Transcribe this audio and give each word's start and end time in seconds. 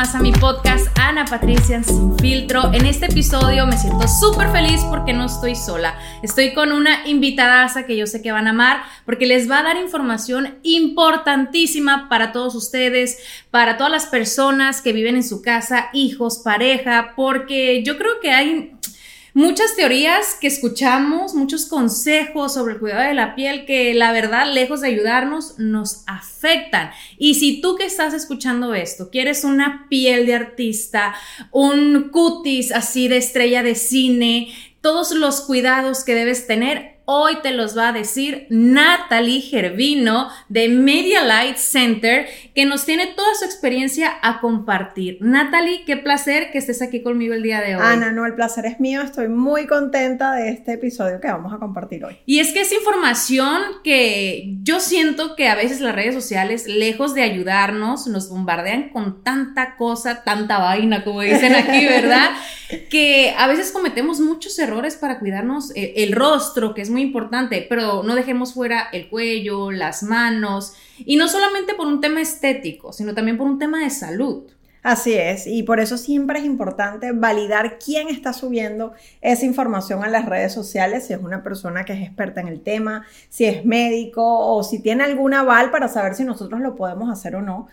A 0.00 0.18
mi 0.18 0.32
podcast 0.32 0.86
Ana 0.98 1.26
Patricia 1.26 1.82
Sin 1.82 2.16
Filtro. 2.18 2.72
En 2.72 2.86
este 2.86 3.04
episodio 3.04 3.66
me 3.66 3.76
siento 3.76 4.08
súper 4.08 4.50
feliz 4.50 4.80
porque 4.88 5.12
no 5.12 5.26
estoy 5.26 5.54
sola. 5.54 5.94
Estoy 6.22 6.54
con 6.54 6.72
una 6.72 7.06
invitadaza 7.06 7.84
que 7.84 7.98
yo 7.98 8.06
sé 8.06 8.22
que 8.22 8.32
van 8.32 8.46
a 8.46 8.50
amar 8.50 8.82
porque 9.04 9.26
les 9.26 9.50
va 9.50 9.58
a 9.58 9.62
dar 9.62 9.76
información 9.76 10.58
importantísima 10.62 12.08
para 12.08 12.32
todos 12.32 12.54
ustedes, 12.54 13.18
para 13.50 13.76
todas 13.76 13.92
las 13.92 14.06
personas 14.06 14.80
que 14.80 14.94
viven 14.94 15.16
en 15.16 15.22
su 15.22 15.42
casa, 15.42 15.90
hijos, 15.92 16.38
pareja, 16.38 17.12
porque 17.14 17.82
yo 17.84 17.98
creo 17.98 18.20
que 18.22 18.30
hay 18.30 18.72
muchas 19.34 19.76
teorías 19.76 20.36
que 20.40 20.46
escuchamos, 20.46 21.34
muchos 21.34 21.66
consejos 21.66 22.54
sobre 22.54 22.74
el 22.74 22.80
cuidado 22.80 23.02
de 23.02 23.14
la 23.14 23.34
piel 23.34 23.64
que 23.66 23.94
la 23.94 24.12
verdad, 24.12 24.52
lejos 24.52 24.80
de 24.80 24.88
ayudarnos, 24.88 25.58
nos 25.58 26.04
afectan. 26.06 26.90
Y 27.18 27.34
si 27.34 27.60
tú 27.60 27.76
que 27.76 27.84
estás 27.84 28.14
escuchando 28.14 28.74
esto, 28.74 29.10
quieres 29.10 29.44
una 29.44 29.86
piel 29.88 30.26
de 30.26 30.34
artista, 30.34 31.14
un 31.50 32.10
cutis 32.10 32.72
así 32.72 33.08
de 33.08 33.16
estrella 33.18 33.62
de 33.62 33.74
cine, 33.74 34.48
todos 34.80 35.12
los 35.12 35.42
cuidados 35.42 36.04
que 36.04 36.14
debes 36.14 36.46
tener, 36.46 36.99
Hoy 37.12 37.38
te 37.42 37.50
los 37.50 37.76
va 37.76 37.88
a 37.88 37.92
decir 37.92 38.46
Natalie 38.50 39.40
Gervino 39.40 40.28
de 40.48 40.68
Media 40.68 41.24
Light 41.24 41.56
Center, 41.56 42.28
que 42.54 42.64
nos 42.66 42.84
tiene 42.84 43.08
toda 43.08 43.34
su 43.34 43.44
experiencia 43.44 44.12
a 44.22 44.40
compartir. 44.40 45.18
Natalie, 45.20 45.84
qué 45.84 45.96
placer 45.96 46.52
que 46.52 46.58
estés 46.58 46.82
aquí 46.82 47.02
conmigo 47.02 47.34
el 47.34 47.42
día 47.42 47.62
de 47.62 47.74
hoy. 47.74 47.82
Ana, 47.84 48.12
no, 48.12 48.26
el 48.26 48.36
placer 48.36 48.64
es 48.66 48.78
mío. 48.78 49.02
Estoy 49.02 49.26
muy 49.26 49.66
contenta 49.66 50.34
de 50.34 50.50
este 50.50 50.74
episodio 50.74 51.20
que 51.20 51.26
vamos 51.26 51.52
a 51.52 51.56
compartir 51.58 52.04
hoy. 52.04 52.16
Y 52.26 52.38
es 52.38 52.52
que 52.52 52.60
es 52.60 52.72
información 52.72 53.60
que 53.82 54.58
yo 54.62 54.78
siento 54.78 55.34
que 55.34 55.48
a 55.48 55.56
veces 55.56 55.80
las 55.80 55.96
redes 55.96 56.14
sociales, 56.14 56.68
lejos 56.68 57.12
de 57.14 57.22
ayudarnos, 57.22 58.06
nos 58.06 58.30
bombardean 58.30 58.90
con 58.90 59.24
tanta 59.24 59.74
cosa, 59.74 60.22
tanta 60.22 60.58
vaina, 60.58 61.02
como 61.02 61.22
dicen 61.22 61.56
aquí, 61.56 61.86
¿verdad? 61.86 62.30
que 62.88 63.34
a 63.36 63.48
veces 63.48 63.72
cometemos 63.72 64.20
muchos 64.20 64.56
errores 64.60 64.94
para 64.94 65.18
cuidarnos 65.18 65.72
el, 65.74 65.92
el 65.96 66.12
rostro, 66.12 66.72
que 66.72 66.82
es 66.82 66.90
muy 66.90 66.99
importante, 67.00 67.66
pero 67.68 68.02
no 68.02 68.14
dejemos 68.14 68.54
fuera 68.54 68.88
el 68.92 69.08
cuello, 69.08 69.70
las 69.70 70.02
manos, 70.02 70.74
y 70.98 71.16
no 71.16 71.28
solamente 71.28 71.74
por 71.74 71.86
un 71.86 72.00
tema 72.00 72.20
estético, 72.20 72.92
sino 72.92 73.14
también 73.14 73.38
por 73.38 73.46
un 73.46 73.58
tema 73.58 73.80
de 73.80 73.90
salud. 73.90 74.44
Así 74.82 75.12
es, 75.12 75.46
y 75.46 75.62
por 75.62 75.78
eso 75.78 75.98
siempre 75.98 76.38
es 76.38 76.46
importante 76.46 77.12
validar 77.12 77.78
quién 77.78 78.08
está 78.08 78.32
subiendo 78.32 78.94
esa 79.20 79.44
información 79.44 80.02
a 80.02 80.08
las 80.08 80.24
redes 80.24 80.54
sociales, 80.54 81.06
si 81.06 81.12
es 81.12 81.20
una 81.20 81.42
persona 81.42 81.84
que 81.84 81.92
es 81.92 82.00
experta 82.00 82.40
en 82.40 82.48
el 82.48 82.62
tema, 82.62 83.04
si 83.28 83.44
es 83.44 83.66
médico 83.66 84.22
o 84.24 84.64
si 84.64 84.80
tiene 84.80 85.04
algún 85.04 85.34
aval 85.34 85.70
para 85.70 85.88
saber 85.88 86.14
si 86.14 86.24
nosotros 86.24 86.60
lo 86.60 86.76
podemos 86.76 87.10
hacer 87.10 87.36
o 87.36 87.42
no 87.42 87.68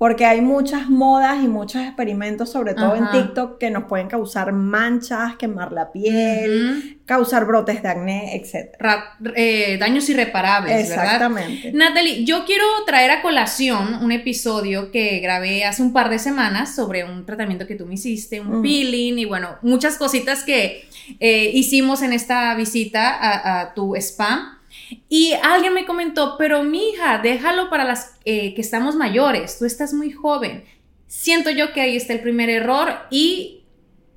porque 0.00 0.24
hay 0.24 0.40
muchas 0.40 0.88
modas 0.88 1.44
y 1.44 1.46
muchos 1.46 1.82
experimentos, 1.82 2.50
sobre 2.50 2.72
todo 2.72 2.96
en 2.96 3.10
TikTok, 3.10 3.58
que 3.58 3.68
nos 3.68 3.84
pueden 3.84 4.08
causar 4.08 4.50
manchas, 4.50 5.36
quemar 5.36 5.72
la 5.72 5.92
piel, 5.92 7.00
causar 7.04 7.44
brotes 7.44 7.82
de 7.82 7.88
acné, 7.90 8.34
etc. 8.34 8.78
Eh, 9.36 9.76
daños 9.78 10.08
irreparables, 10.08 10.88
Exactamente. 10.88 11.72
Natalie, 11.74 12.24
yo 12.24 12.46
quiero 12.46 12.64
traer 12.86 13.10
a 13.10 13.20
colación 13.20 14.02
un 14.02 14.10
episodio 14.10 14.90
que 14.90 15.18
grabé 15.18 15.66
hace 15.66 15.82
un 15.82 15.92
par 15.92 16.08
de 16.08 16.18
semanas 16.18 16.74
sobre 16.74 17.04
un 17.04 17.26
tratamiento 17.26 17.66
que 17.66 17.74
tú 17.74 17.84
me 17.84 17.92
hiciste, 17.92 18.40
un 18.40 18.62
peeling 18.62 19.18
y 19.18 19.26
bueno, 19.26 19.58
muchas 19.60 19.98
cositas 19.98 20.44
que 20.44 20.88
eh, 21.20 21.50
hicimos 21.52 22.00
en 22.00 22.14
esta 22.14 22.54
visita 22.54 23.10
a, 23.10 23.60
a 23.60 23.74
tu 23.74 23.94
spa. 23.96 24.59
Y 25.08 25.34
alguien 25.42 25.74
me 25.74 25.86
comentó, 25.86 26.36
pero 26.38 26.62
mi 26.62 26.90
hija, 26.90 27.18
déjalo 27.18 27.70
para 27.70 27.84
las 27.84 28.14
eh, 28.24 28.54
que 28.54 28.60
estamos 28.60 28.96
mayores, 28.96 29.58
tú 29.58 29.64
estás 29.64 29.92
muy 29.92 30.10
joven. 30.10 30.64
Siento 31.06 31.50
yo 31.50 31.72
que 31.72 31.80
ahí 31.80 31.96
está 31.96 32.12
el 32.12 32.20
primer 32.20 32.50
error 32.50 32.94
y 33.10 33.64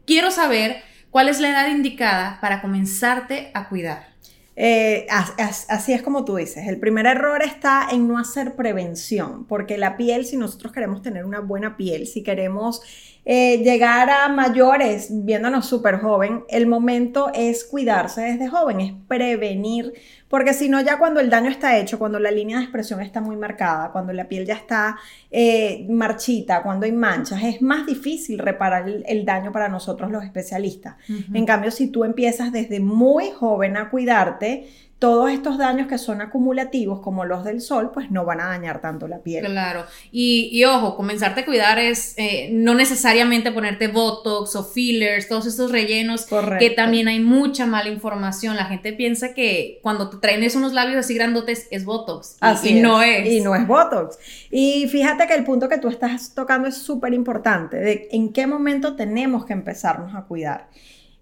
quiero 0.06 0.32
saber 0.32 0.84
cuál 1.10 1.30
es 1.30 1.40
la 1.40 1.50
edad 1.50 1.70
indicada 1.70 2.40
para 2.42 2.62
comenzarte 2.62 3.52
a 3.54 3.70
cuidar. 3.70 4.14
Eh, 4.56 5.08
así 5.10 5.94
es 5.94 6.04
como 6.04 6.26
tú 6.26 6.36
dices, 6.36 6.68
el 6.68 6.80
primer 6.80 7.08
error 7.08 7.42
está 7.42 7.88
en 7.92 8.08
no 8.08 8.20
hacer 8.20 8.56
prevención, 8.56 9.46
porque 9.48 9.80
la 9.80 9.98
piel, 9.98 10.26
si 10.26 10.38
nosotros 10.38 10.72
queremos 10.72 11.02
tener 11.02 11.26
una 11.26 11.40
buena 11.40 11.76
piel, 11.76 12.06
si 12.06 12.22
queremos 12.22 12.82
eh, 13.26 13.60
llegar 13.60 14.10
a 14.10 14.28
mayores 14.28 15.08
viéndonos 15.10 15.66
súper 15.66 16.00
joven, 16.00 16.44
el 16.50 16.68
momento 16.68 17.32
es 17.34 17.64
cuidarse 17.64 18.22
desde 18.22 18.50
joven, 18.50 18.82
es 18.82 18.94
prevenir, 19.08 19.94
porque 20.28 20.54
si 20.54 20.68
no 20.68 20.82
ya 20.82 21.00
cuando 21.00 21.22
el 21.22 21.30
daño 21.30 21.50
está 21.50 21.78
hecho, 21.78 21.98
cuando 21.98 22.20
la 22.20 22.32
línea 22.32 22.58
de 22.58 22.64
expresión 22.64 23.00
está 23.00 23.22
muy 23.22 23.38
marcada, 23.38 23.92
cuando 23.92 24.12
la 24.12 24.28
piel 24.28 24.46
ya 24.46 24.56
está 24.56 24.98
eh, 25.32 25.86
marchita, 25.90 26.64
cuando 26.64 26.86
hay 26.86 26.92
manchas, 26.92 27.42
es 27.44 27.62
más 27.62 27.86
difícil 27.86 28.40
reparar 28.40 28.90
el, 28.90 29.26
daño 29.26 29.54
para 29.54 29.70
nosotros 29.70 30.12
los 30.12 30.24
especialistas. 30.24 30.96
En 31.34 31.46
cambio, 31.46 31.72
si 31.72 31.88
tú 31.88 32.04
empiezas 32.04 32.52
desde 32.52 32.82
muy 32.82 33.32
joven 33.32 33.78
a 33.78 33.90
cuidarte, 33.90 34.68
todos 35.04 35.30
estos 35.32 35.58
daños 35.58 35.90
que 35.90 35.98
son 35.98 36.22
acumulativos, 36.22 37.02
como 37.02 37.26
los 37.26 37.44
del 37.44 37.60
sol, 37.60 37.92
pues 37.94 38.10
no 38.10 38.24
van 38.24 38.40
a 38.40 38.46
dañar 38.46 38.80
tanto 38.80 39.10
la 39.10 39.20
piel. 39.20 39.44
Claro. 39.44 39.84
Y, 40.14 40.64
ojo, 40.64 40.96
comenzarte 40.96 41.42
a 41.42 41.46
cuidar 41.46 41.78
es 41.78 42.14
eh, 42.16 42.48
no 42.54 42.74
necesariamente 42.74 43.52
ponerte 43.52 43.90
botox 43.90 44.56
o 44.56 44.64
fillers, 44.64 45.28
todos 45.28 45.46
estos 45.46 45.74
rellenos, 45.74 46.26
que 46.58 46.70
también 46.70 47.10
hay 47.10 47.20
mucha 47.20 47.66
mala 47.66 47.90
información. 47.90 48.56
La 48.56 48.64
gente 48.64 48.94
piensa 48.94 49.34
que 49.34 49.82
cuando 49.84 50.10
te 50.10 50.16
traen 50.20 50.42
unos 50.56 50.72
labios 50.72 51.00
así 51.00 51.14
grandotes 51.16 51.68
es 51.70 51.84
botox. 51.84 52.38
Así 52.40 52.78
y 52.78 52.82
no 52.82 53.02
es. 53.02 53.28
Y 53.28 53.42
no 53.42 53.56
es 53.56 53.68
botox. 53.68 54.18
Y 54.52 54.88
fíjate 54.88 55.28
que 55.28 55.34
el 55.34 55.44
punto 55.44 55.68
que 55.68 55.80
tú 55.80 55.90
estás 55.90 56.34
tocando 56.34 56.70
es 56.70 56.78
súper 56.78 57.14
importante, 57.14 57.76
de 57.76 58.08
en 58.14 58.32
qué 58.32 58.48
momento 58.48 58.96
tenemos 58.96 59.46
que 59.46 59.52
empezarnos 59.52 60.16
a 60.16 60.22
cuidar. 60.22 60.70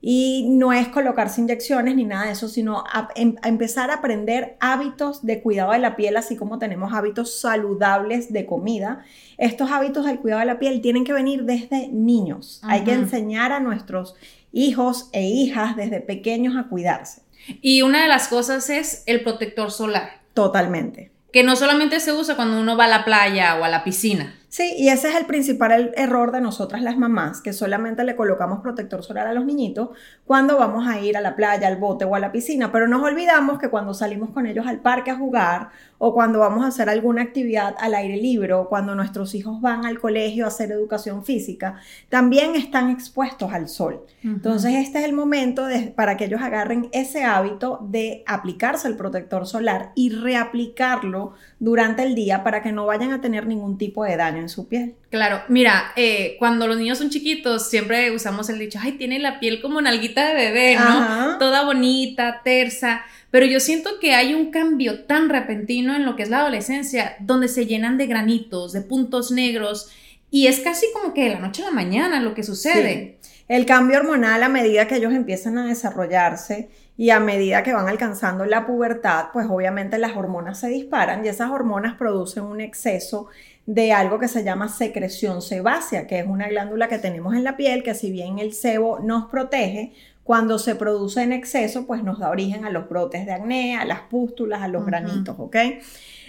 Y 0.02 0.48
no 0.50 0.74
es 0.74 0.88
colocarse 0.88 1.42
inyecciones 1.42 1.96
ni 1.96 2.06
nada 2.06 2.26
de 2.26 2.32
eso, 2.32 2.48
sino 2.48 2.84
em, 3.16 3.36
a, 3.42 3.48
empezar 3.48 3.92
a 3.92 3.96
aprender 3.96 4.58
hábitos 4.60 5.24
de 5.24 5.42
cuidado 5.42 5.74
de 5.74 5.80
la 5.80 5.96
piel, 5.96 6.18
así 6.18 6.36
como 6.36 6.58
tenemos 6.58 6.92
hábitos 6.94 7.40
saludables 7.40 8.34
de 8.34 8.48
comida. 8.48 9.06
Estos 9.38 9.70
hábitos 9.70 10.06
del 10.06 10.20
cuidado 10.20 10.40
de 10.40 10.48
la 10.48 10.60
piel 10.60 10.82
tienen 10.82 11.04
que 11.04 11.14
venir 11.14 11.44
desde 11.44 11.88
niños. 11.90 12.62
Hay 12.64 12.84
que 12.84 12.94
enseñar 12.94 13.52
a 13.52 13.60
nuestros 13.60 14.16
hijos 14.52 15.10
e 15.14 15.24
hijas 15.24 15.76
desde 15.76 16.02
pequeños 16.02 16.56
a 16.58 16.68
cuidarse. 16.68 17.22
Y 17.62 17.84
una 17.84 18.02
de 18.02 18.08
las 18.08 18.28
cosas 18.28 18.70
es 18.70 19.04
el 19.06 19.22
protector 19.22 19.72
solar. 19.72 20.22
Totalmente. 20.34 21.12
Que 21.32 21.44
no 21.44 21.56
solamente 21.56 22.00
se 22.00 22.12
usa 22.12 22.36
cuando 22.36 22.60
uno 22.60 22.76
va 22.76 22.86
a 22.86 22.90
la 22.90 23.06
playa 23.06 23.56
o 23.60 23.64
a 23.64 23.70
la 23.70 23.84
piscina. 23.84 24.36
Sí, 24.54 24.74
y 24.78 24.90
ese 24.90 25.08
es 25.08 25.16
el 25.16 25.26
principal 25.28 25.94
error 25.96 26.34
de 26.34 26.42
nosotras 26.42 26.82
las 26.82 26.98
mamás, 26.98 27.40
que 27.40 27.54
solamente 27.54 28.04
le 28.04 28.18
colocamos 28.18 28.60
protector 28.60 29.02
solar 29.02 29.26
a 29.26 29.32
los 29.34 29.46
niñitos 29.46 29.92
cuando 30.26 30.58
vamos 30.58 30.86
a 30.90 31.00
ir 31.00 31.16
a 31.16 31.22
la 31.22 31.38
playa, 31.38 31.70
al 31.70 31.78
bote 31.78 32.04
o 32.04 32.16
a 32.16 32.20
la 32.20 32.34
piscina, 32.34 32.70
pero 32.70 32.86
nos 32.86 33.02
olvidamos 33.02 33.60
que 33.60 33.70
cuando 33.70 33.94
salimos 33.94 34.32
con 34.32 34.46
ellos 34.46 34.68
al 34.68 34.82
parque 34.82 35.10
a 35.10 35.16
jugar 35.16 35.70
o 36.04 36.16
cuando 36.16 36.40
vamos 36.40 36.66
a 36.66 36.70
hacer 36.70 36.90
alguna 36.90 37.22
actividad 37.22 37.76
al 37.80 37.94
aire 37.94 38.18
libre 38.18 38.54
o 38.54 38.68
cuando 38.68 38.96
nuestros 38.96 39.36
hijos 39.36 39.62
van 39.62 39.86
al 39.86 40.00
colegio 40.00 40.46
a 40.46 40.48
hacer 40.48 40.72
educación 40.72 41.24
física, 41.24 41.76
también 42.10 42.56
están 42.56 42.90
expuestos 42.90 43.54
al 43.54 43.70
sol. 43.70 44.02
Entonces, 44.24 44.74
este 44.74 44.98
es 44.98 45.06
el 45.06 45.14
momento 45.14 45.68
para 45.96 46.18
que 46.18 46.26
ellos 46.26 46.42
agarren 46.42 46.90
ese 46.92 47.24
hábito 47.24 47.86
de 47.88 48.24
aplicarse 48.26 48.88
el 48.88 48.98
protector 48.98 49.46
solar 49.46 49.92
y 49.94 50.10
reaplicarlo 50.10 51.34
durante 51.60 52.02
el 52.02 52.16
día 52.16 52.44
para 52.44 52.64
que 52.64 52.72
no 52.72 52.88
vayan 52.88 53.12
a 53.12 53.22
tener 53.22 53.46
ningún 53.46 53.78
tipo 53.78 54.04
de 54.04 54.18
daño 54.18 54.40
en 54.40 54.50
su 54.50 54.68
piel. 54.68 54.96
Claro, 55.12 55.44
mira, 55.50 55.92
eh, 55.98 56.38
cuando 56.40 56.68
los 56.68 56.78
niños 56.78 56.98
son 56.98 57.10
chiquitos 57.10 57.70
siempre 57.70 58.12
usamos 58.12 58.50
el 58.50 58.58
dicho, 58.58 58.80
ay, 58.82 58.94
tiene 58.94 59.20
la 59.20 59.42
piel 59.42 59.62
como 59.62 59.82
nalguita 59.82 60.30
de 60.30 60.34
bebé, 60.34 60.78
¿no? 60.78 61.38
Toda 61.38 61.66
bonita, 61.66 62.40
tersa, 62.46 63.04
pero 63.30 63.46
yo 63.46 63.60
siento 63.60 64.00
que 64.00 64.14
hay 64.14 64.34
un 64.34 64.52
cambio 64.52 65.04
tan 65.04 65.28
repentino 65.28 65.98
en 65.98 66.06
lo 66.06 66.16
que 66.16 66.24
es 66.24 66.30
la 66.30 66.40
adolescencia, 66.40 67.18
donde 67.20 67.50
se 67.50 67.66
llenan 67.66 67.98
de 67.98 68.08
granitos, 68.08 68.72
de 68.72 68.80
puntos 68.80 69.32
negros, 69.32 69.92
y 70.30 70.48
es 70.48 70.62
casi 70.62 70.86
como 70.94 71.14
que 71.14 71.26
de 71.26 71.32
la 71.32 71.40
noche 71.40 71.62
a 71.62 71.66
la 71.66 71.72
mañana 71.72 72.22
lo 72.22 72.34
que 72.34 72.44
sucede. 72.44 73.18
El 73.50 73.66
cambio 73.66 73.98
hormonal 73.98 74.42
a 74.44 74.48
medida 74.48 74.88
que 74.88 74.96
ellos 74.96 75.14
empiezan 75.14 75.58
a 75.58 75.66
desarrollarse 75.66 76.70
y 76.96 77.10
a 77.10 77.20
medida 77.20 77.64
que 77.64 77.74
van 77.74 77.90
alcanzando 77.90 78.46
la 78.46 78.66
pubertad, 78.66 79.26
pues 79.34 79.48
obviamente 79.50 79.98
las 79.98 80.16
hormonas 80.16 80.60
se 80.60 80.70
disparan 80.70 81.26
y 81.26 81.28
esas 81.28 81.52
hormonas 81.52 81.96
producen 81.96 82.44
un 82.44 82.62
exceso 82.62 83.28
de 83.66 83.94
algo 83.94 84.20
que 84.20 84.28
se 84.28 84.44
llama 84.44 84.70
secreción 84.70 85.42
sebácea, 85.42 86.08
que 86.08 86.20
es 86.20 86.28
una 86.28 86.48
glándula 86.48 86.88
que 86.88 86.98
tenemos 86.98 87.36
en 87.36 87.44
la 87.44 87.58
piel 87.58 87.84
que 87.84 87.94
si 87.94 88.12
bien 88.12 88.40
el 88.40 88.54
sebo 88.54 89.00
nos 89.00 89.26
protege, 89.30 89.94
cuando 90.24 90.60
se 90.60 90.76
produce 90.76 91.24
en 91.24 91.34
exceso, 91.34 91.86
pues 91.86 92.04
nos 92.04 92.20
da 92.20 92.30
origen 92.30 92.66
a 92.66 92.70
los 92.70 92.88
brotes 92.88 93.26
de 93.26 93.34
acné, 93.34 93.76
a 93.76 93.86
las 93.86 94.02
pústulas, 94.02 94.62
a 94.62 94.68
los 94.68 94.86
granitos, 94.86 95.36
¿ok? 95.38 95.56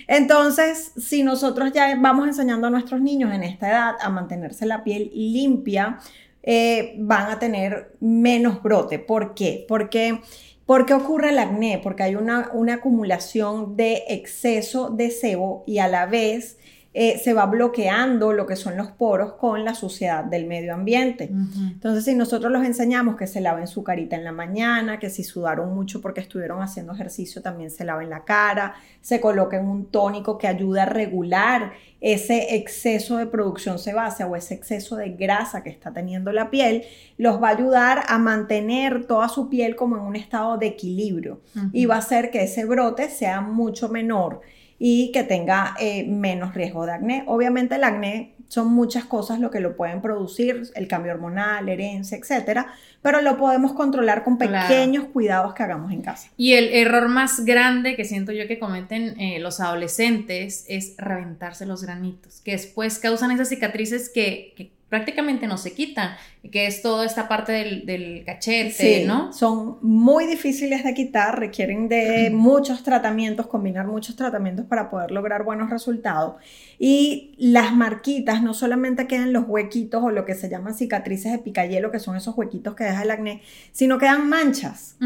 Entonces, 0.08 0.92
si 0.96 1.22
nosotros 1.22 1.72
ya 1.72 1.94
vamos 1.98 2.26
enseñando 2.26 2.66
a 2.66 2.70
nuestros 2.70 3.00
niños 3.00 3.32
en 3.32 3.42
esta 3.44 3.68
edad 3.68 3.94
a 4.00 4.08
mantenerse 4.08 4.66
la 4.66 4.82
piel 4.82 5.10
limpia, 5.14 5.98
eh, 6.42 6.94
van 6.98 7.30
a 7.30 7.38
tener 7.38 7.94
menos 8.00 8.62
brote. 8.62 8.98
¿Por 8.98 9.34
qué? 9.34 9.64
Porque 9.68 10.20
¿Por 10.66 10.86
qué 10.86 10.94
ocurre 10.94 11.30
el 11.30 11.38
acné? 11.38 11.80
Porque 11.82 12.04
hay 12.04 12.14
una, 12.14 12.48
una, 12.52 12.74
acumulación 12.74 13.76
de 13.76 14.04
exceso 14.08 14.90
de 14.90 15.10
sebo 15.10 15.64
y 15.66 15.78
a 15.78 15.88
la 15.88 16.06
vez 16.06 16.56
eh, 16.94 17.18
se 17.18 17.32
va 17.32 17.46
bloqueando 17.46 18.34
lo 18.34 18.46
que 18.46 18.54
son 18.54 18.76
los 18.76 18.90
poros 18.90 19.32
con 19.32 19.64
la 19.64 19.74
suciedad 19.74 20.24
del 20.24 20.46
medio 20.46 20.74
ambiente. 20.74 21.30
Entonces, 21.72 22.04
si 22.04 22.14
nosotros 22.14 22.52
los 22.52 22.66
enseñamos 22.66 23.16
que 23.16 23.26
se 23.26 23.40
laven 23.40 23.66
su 23.66 23.82
carita 23.82 24.14
en 24.14 24.24
la 24.24 24.32
mañana, 24.32 24.98
que 24.98 25.08
si 25.08 25.24
sudaron 25.24 25.74
mucho 25.74 26.02
porque 26.02 26.20
estuvieron 26.20 26.60
haciendo 26.60 26.92
ejercicio, 26.92 27.40
también 27.40 27.70
se 27.70 27.86
laven 27.86 28.10
la 28.10 28.24
cara, 28.24 28.74
se 29.00 29.22
coloquen 29.22 29.66
un 29.66 29.86
tónico 29.86 30.36
que 30.36 30.48
ayuda 30.48 30.82
a 30.82 30.86
regular 30.86 31.72
ese 32.02 32.56
exceso 32.56 33.16
de 33.16 33.26
producción 33.26 33.78
sebácea 33.78 34.26
o 34.26 34.36
ese 34.36 34.52
exceso 34.52 34.96
de 34.96 35.10
grasa 35.12 35.62
que 35.62 35.70
está 35.70 35.92
teniendo 35.92 36.30
la 36.30 36.50
piel, 36.50 36.84
los 37.16 37.42
va 37.42 37.48
a 37.48 37.52
ayudar 37.52 38.02
a 38.08 38.18
mantener 38.18 39.06
toda 39.06 39.30
su 39.30 39.48
piel 39.48 39.76
como 39.76 39.96
en 39.96 40.02
un 40.02 40.16
estado 40.16 40.58
de 40.58 40.66
equilibrio. 40.66 41.40
Y 41.72 41.86
va 41.86 41.94
a 41.94 41.98
hacer 41.98 42.30
que 42.30 42.42
ese 42.42 42.66
brote 42.66 43.08
sea 43.08 43.40
mucho 43.40 43.88
menor 43.88 44.42
y 44.84 45.12
que 45.12 45.22
tenga 45.22 45.76
eh, 45.78 46.02
menos 46.08 46.54
riesgo 46.54 46.84
de 46.86 46.92
acné. 46.92 47.22
Obviamente 47.28 47.76
el 47.76 47.84
acné 47.84 48.34
son 48.48 48.74
muchas 48.74 49.04
cosas 49.04 49.38
lo 49.38 49.48
que 49.48 49.60
lo 49.60 49.76
pueden 49.76 50.02
producir, 50.02 50.64
el 50.74 50.88
cambio 50.88 51.12
hormonal, 51.12 51.68
herencia, 51.68 52.18
etcétera, 52.18 52.66
pero 53.00 53.22
lo 53.22 53.36
podemos 53.36 53.74
controlar 53.74 54.24
con 54.24 54.38
pequeños 54.38 55.04
cuidados 55.04 55.54
que 55.54 55.62
hagamos 55.62 55.92
en 55.92 56.02
casa. 56.02 56.30
Y 56.36 56.54
el 56.54 56.64
error 56.74 57.08
más 57.08 57.44
grande 57.44 57.94
que 57.94 58.04
siento 58.04 58.32
yo 58.32 58.48
que 58.48 58.58
cometen 58.58 59.20
eh, 59.20 59.38
los 59.38 59.60
adolescentes 59.60 60.64
es 60.66 60.96
reventarse 60.98 61.64
los 61.64 61.84
granitos, 61.84 62.40
que 62.40 62.50
después 62.50 62.98
causan 62.98 63.30
esas 63.30 63.50
cicatrices 63.50 64.10
que 64.12 64.72
prácticamente 64.88 65.46
no 65.46 65.58
se 65.58 65.72
quitan, 65.72 66.16
que 66.50 66.66
es 66.66 66.82
toda 66.82 67.06
esta 67.06 67.28
parte 67.28 67.52
del, 67.52 68.24
cachete, 68.26 69.04
¿no? 69.06 69.32
Son 69.32 69.78
muy 69.80 70.26
difíciles 70.26 70.82
de 70.82 70.92
quitar, 70.92 71.38
requieren 71.38 71.88
de 71.88 72.30
muchos 72.34 72.82
tratamientos, 72.82 73.46
combinar 73.46 73.86
muchos 73.86 74.16
tratamientos 74.16 74.66
para 74.66 74.90
poder 74.90 75.12
lograr 75.12 75.44
buenos 75.44 75.70
resultados. 75.70 76.34
Y 76.80 77.32
las 77.38 77.72
marquitas 77.72 78.42
no 78.42 78.54
solamente 78.54 79.06
quedan 79.06 79.32
los 79.32 79.44
huequitos 79.46 80.02
o 80.02 80.10
lo 80.10 80.24
que 80.24 80.34
se 80.34 80.48
llaman 80.48 80.74
cicatrices 80.74 81.30
de 81.30 81.38
picayelo, 81.38 81.92
que 81.92 82.00
son 82.00 82.16
esos 82.16 82.36
huequitos 82.36 82.74
que 82.74 82.84
deja 82.84 83.02
el 83.04 83.12
acné, 83.12 83.42
sino 83.70 83.98
quedan 83.98 84.28
manchas. 84.28 84.96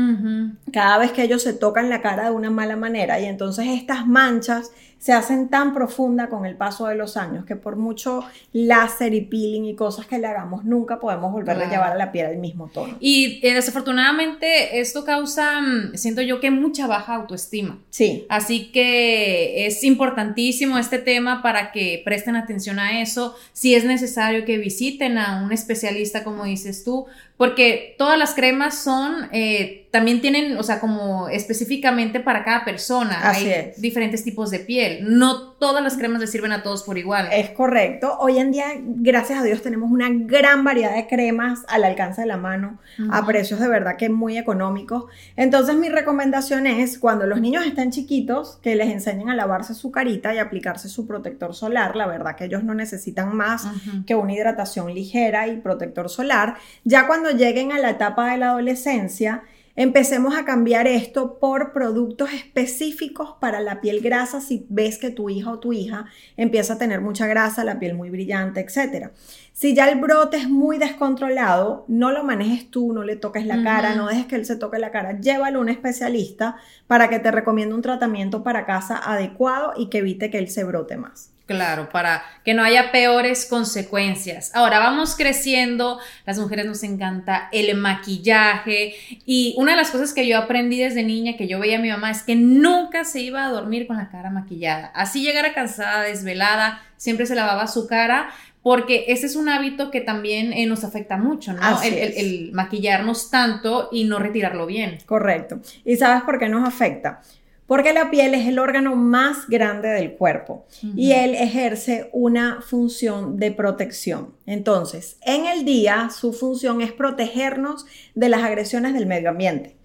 Cada 0.72 0.96
vez 0.96 1.12
que 1.12 1.22
ellos 1.22 1.42
se 1.42 1.52
tocan 1.52 1.90
la 1.90 2.00
cara 2.00 2.24
de 2.24 2.30
una 2.30 2.50
mala 2.50 2.76
manera 2.76 3.20
y 3.20 3.26
entonces 3.26 3.66
estas 3.68 4.06
manchas 4.06 4.70
se 4.98 5.12
hacen 5.12 5.48
tan 5.48 5.74
profunda 5.74 6.28
con 6.28 6.46
el 6.46 6.56
paso 6.56 6.86
de 6.86 6.94
los 6.94 7.16
años 7.16 7.44
que 7.44 7.54
por 7.54 7.76
mucho 7.76 8.24
láser 8.52 9.14
y 9.14 9.20
peeling 9.20 9.66
y 9.66 9.76
cosas 9.76 10.06
que 10.06 10.18
le 10.18 10.26
hagamos, 10.26 10.64
nunca 10.64 10.98
podemos 10.98 11.25
volver 11.30 11.56
a 11.62 11.70
llevar 11.70 11.92
a 11.92 11.96
la 11.96 12.12
piel 12.12 12.30
el 12.30 12.38
mismo 12.38 12.68
tono. 12.72 12.96
Y 13.00 13.40
eh, 13.42 13.54
desafortunadamente 13.54 14.80
esto 14.80 15.04
causa, 15.04 15.60
mm, 15.60 15.96
siento 15.96 16.22
yo 16.22 16.40
que 16.40 16.50
mucha 16.50 16.86
baja 16.86 17.14
autoestima. 17.14 17.78
Sí. 17.90 18.26
Así 18.28 18.70
que 18.72 19.66
es 19.66 19.84
importantísimo 19.84 20.78
este 20.78 20.98
tema 20.98 21.42
para 21.42 21.72
que 21.72 22.02
presten 22.04 22.36
atención 22.36 22.78
a 22.78 23.00
eso. 23.00 23.34
Si 23.52 23.74
es 23.74 23.84
necesario 23.84 24.44
que 24.44 24.58
visiten 24.58 25.18
a 25.18 25.42
un 25.44 25.52
especialista, 25.52 26.24
como 26.24 26.44
dices 26.44 26.84
tú, 26.84 27.06
porque 27.36 27.94
todas 27.98 28.18
las 28.18 28.34
cremas 28.34 28.82
son, 28.82 29.28
eh, 29.32 29.85
también 29.96 30.20
tienen, 30.20 30.58
o 30.58 30.62
sea, 30.62 30.78
como 30.78 31.30
específicamente 31.30 32.20
para 32.20 32.44
cada 32.44 32.66
persona. 32.66 33.30
Hay 33.30 33.72
diferentes 33.78 34.22
tipos 34.22 34.50
de 34.50 34.58
piel. 34.58 34.98
No 35.08 35.52
todas 35.52 35.82
las 35.82 35.96
cremas 35.96 36.20
le 36.20 36.26
sirven 36.26 36.52
a 36.52 36.62
todos 36.62 36.82
por 36.82 36.98
igual. 36.98 37.30
Es 37.32 37.48
correcto. 37.48 38.14
Hoy 38.20 38.36
en 38.36 38.52
día, 38.52 38.66
gracias 38.78 39.38
a 39.40 39.42
Dios, 39.42 39.62
tenemos 39.62 39.90
una 39.90 40.08
gran 40.10 40.64
variedad 40.64 40.94
de 40.94 41.06
cremas 41.06 41.60
al 41.68 41.82
alcance 41.82 42.20
de 42.20 42.26
la 42.26 42.36
mano, 42.36 42.78
a 43.10 43.24
precios 43.24 43.58
de 43.58 43.68
verdad 43.68 43.96
que 43.96 44.10
muy 44.10 44.36
económicos. 44.36 45.06
Entonces, 45.34 45.76
mi 45.76 45.88
recomendación 45.88 46.66
es, 46.66 46.98
cuando 46.98 47.26
los 47.26 47.40
niños 47.40 47.64
están 47.64 47.90
chiquitos, 47.90 48.58
que 48.60 48.76
les 48.76 48.90
enseñen 48.90 49.30
a 49.30 49.34
lavarse 49.34 49.72
su 49.72 49.90
carita 49.90 50.34
y 50.34 50.38
aplicarse 50.38 50.90
su 50.90 51.06
protector 51.06 51.54
solar. 51.54 51.96
La 51.96 52.06
verdad 52.06 52.36
que 52.36 52.44
ellos 52.44 52.64
no 52.64 52.74
necesitan 52.74 53.34
más 53.34 53.66
que 54.06 54.14
una 54.14 54.34
hidratación 54.34 54.92
ligera 54.92 55.48
y 55.48 55.56
protector 55.56 56.10
solar. 56.10 56.56
Ya 56.84 57.06
cuando 57.06 57.30
lleguen 57.30 57.72
a 57.72 57.78
la 57.78 57.88
etapa 57.88 58.30
de 58.30 58.36
la 58.36 58.50
adolescencia, 58.50 59.44
empecemos 59.76 60.36
a 60.36 60.44
cambiar 60.44 60.86
esto 60.86 61.38
por 61.38 61.72
productos 61.72 62.32
específicos 62.32 63.34
para 63.40 63.60
la 63.60 63.80
piel 63.80 64.00
grasa 64.00 64.40
si 64.40 64.66
ves 64.68 64.98
que 64.98 65.10
tu 65.10 65.30
hija 65.30 65.52
o 65.52 65.58
tu 65.58 65.72
hija 65.72 66.06
empieza 66.36 66.74
a 66.74 66.78
tener 66.78 67.00
mucha 67.00 67.26
grasa, 67.26 67.62
la 67.62 67.78
piel 67.78 67.94
muy 67.94 68.10
brillante, 68.10 68.60
etc. 68.60 69.10
Si 69.52 69.74
ya 69.74 69.88
el 69.88 70.00
brote 70.00 70.38
es 70.38 70.48
muy 70.48 70.78
descontrolado, 70.78 71.84
no 71.88 72.10
lo 72.10 72.24
manejes 72.24 72.70
tú, 72.70 72.92
no 72.92 73.04
le 73.04 73.16
toques 73.16 73.46
la 73.46 73.62
cara, 73.62 73.94
no 73.94 74.08
dejes 74.08 74.26
que 74.26 74.36
él 74.36 74.46
se 74.46 74.56
toque 74.56 74.78
la 74.78 74.90
cara, 74.90 75.20
llévalo 75.20 75.58
a 75.58 75.62
un 75.62 75.68
especialista 75.68 76.56
para 76.86 77.08
que 77.08 77.18
te 77.18 77.30
recomiende 77.30 77.74
un 77.74 77.82
tratamiento 77.82 78.42
para 78.42 78.66
casa 78.66 78.98
adecuado 78.98 79.74
y 79.76 79.88
que 79.88 79.98
evite 79.98 80.30
que 80.30 80.38
él 80.38 80.48
se 80.48 80.64
brote 80.64 80.96
más. 80.96 81.35
Claro, 81.46 81.88
para 81.90 82.24
que 82.44 82.54
no 82.54 82.64
haya 82.64 82.90
peores 82.90 83.46
consecuencias. 83.46 84.50
Ahora 84.52 84.80
vamos 84.80 85.14
creciendo, 85.14 86.00
las 86.24 86.40
mujeres 86.40 86.66
nos 86.66 86.82
encanta 86.82 87.48
el 87.52 87.76
maquillaje 87.76 88.94
y 89.24 89.54
una 89.56 89.70
de 89.72 89.76
las 89.76 89.92
cosas 89.92 90.12
que 90.12 90.26
yo 90.26 90.38
aprendí 90.38 90.80
desde 90.80 91.04
niña 91.04 91.36
que 91.36 91.46
yo 91.46 91.60
veía 91.60 91.78
a 91.78 91.80
mi 91.80 91.88
mamá 91.88 92.10
es 92.10 92.22
que 92.22 92.34
nunca 92.34 93.04
se 93.04 93.20
iba 93.20 93.46
a 93.46 93.48
dormir 93.50 93.86
con 93.86 93.96
la 93.96 94.08
cara 94.10 94.28
maquillada. 94.30 94.88
Así 94.92 95.22
llegara 95.22 95.54
cansada, 95.54 96.02
desvelada, 96.02 96.82
siempre 96.96 97.26
se 97.26 97.36
lavaba 97.36 97.68
su 97.68 97.86
cara 97.86 98.30
porque 98.62 99.04
ese 99.06 99.26
es 99.26 99.36
un 99.36 99.48
hábito 99.48 99.92
que 99.92 100.00
también 100.00 100.52
eh, 100.52 100.66
nos 100.66 100.82
afecta 100.82 101.16
mucho, 101.16 101.52
¿no? 101.52 101.80
El, 101.82 101.94
el 101.94 102.50
maquillarnos 102.52 103.30
tanto 103.30 103.88
y 103.92 104.02
no 104.02 104.18
retirarlo 104.18 104.66
bien. 104.66 104.98
Correcto. 105.06 105.60
¿Y 105.84 105.94
sabes 105.94 106.24
por 106.24 106.40
qué 106.40 106.48
nos 106.48 106.66
afecta? 106.66 107.22
Porque 107.66 107.92
la 107.92 108.10
piel 108.10 108.34
es 108.34 108.46
el 108.46 108.58
órgano 108.58 108.94
más 108.94 109.48
grande 109.48 109.88
del 109.88 110.14
cuerpo 110.14 110.66
y 110.94 111.12
él 111.12 111.34
ejerce 111.34 112.08
una 112.12 112.60
función 112.62 113.36
de 113.38 113.50
protección. 113.50 114.34
Entonces, 114.46 115.18
en 115.22 115.46
el 115.46 115.64
día 115.64 116.10
su 116.10 116.32
función 116.32 116.80
es 116.80 116.92
protegernos 116.92 117.86
de 118.14 118.28
las 118.28 118.42
agresiones 118.42 118.94
del 118.94 119.06
medio 119.06 119.30
ambiente. 119.30 119.76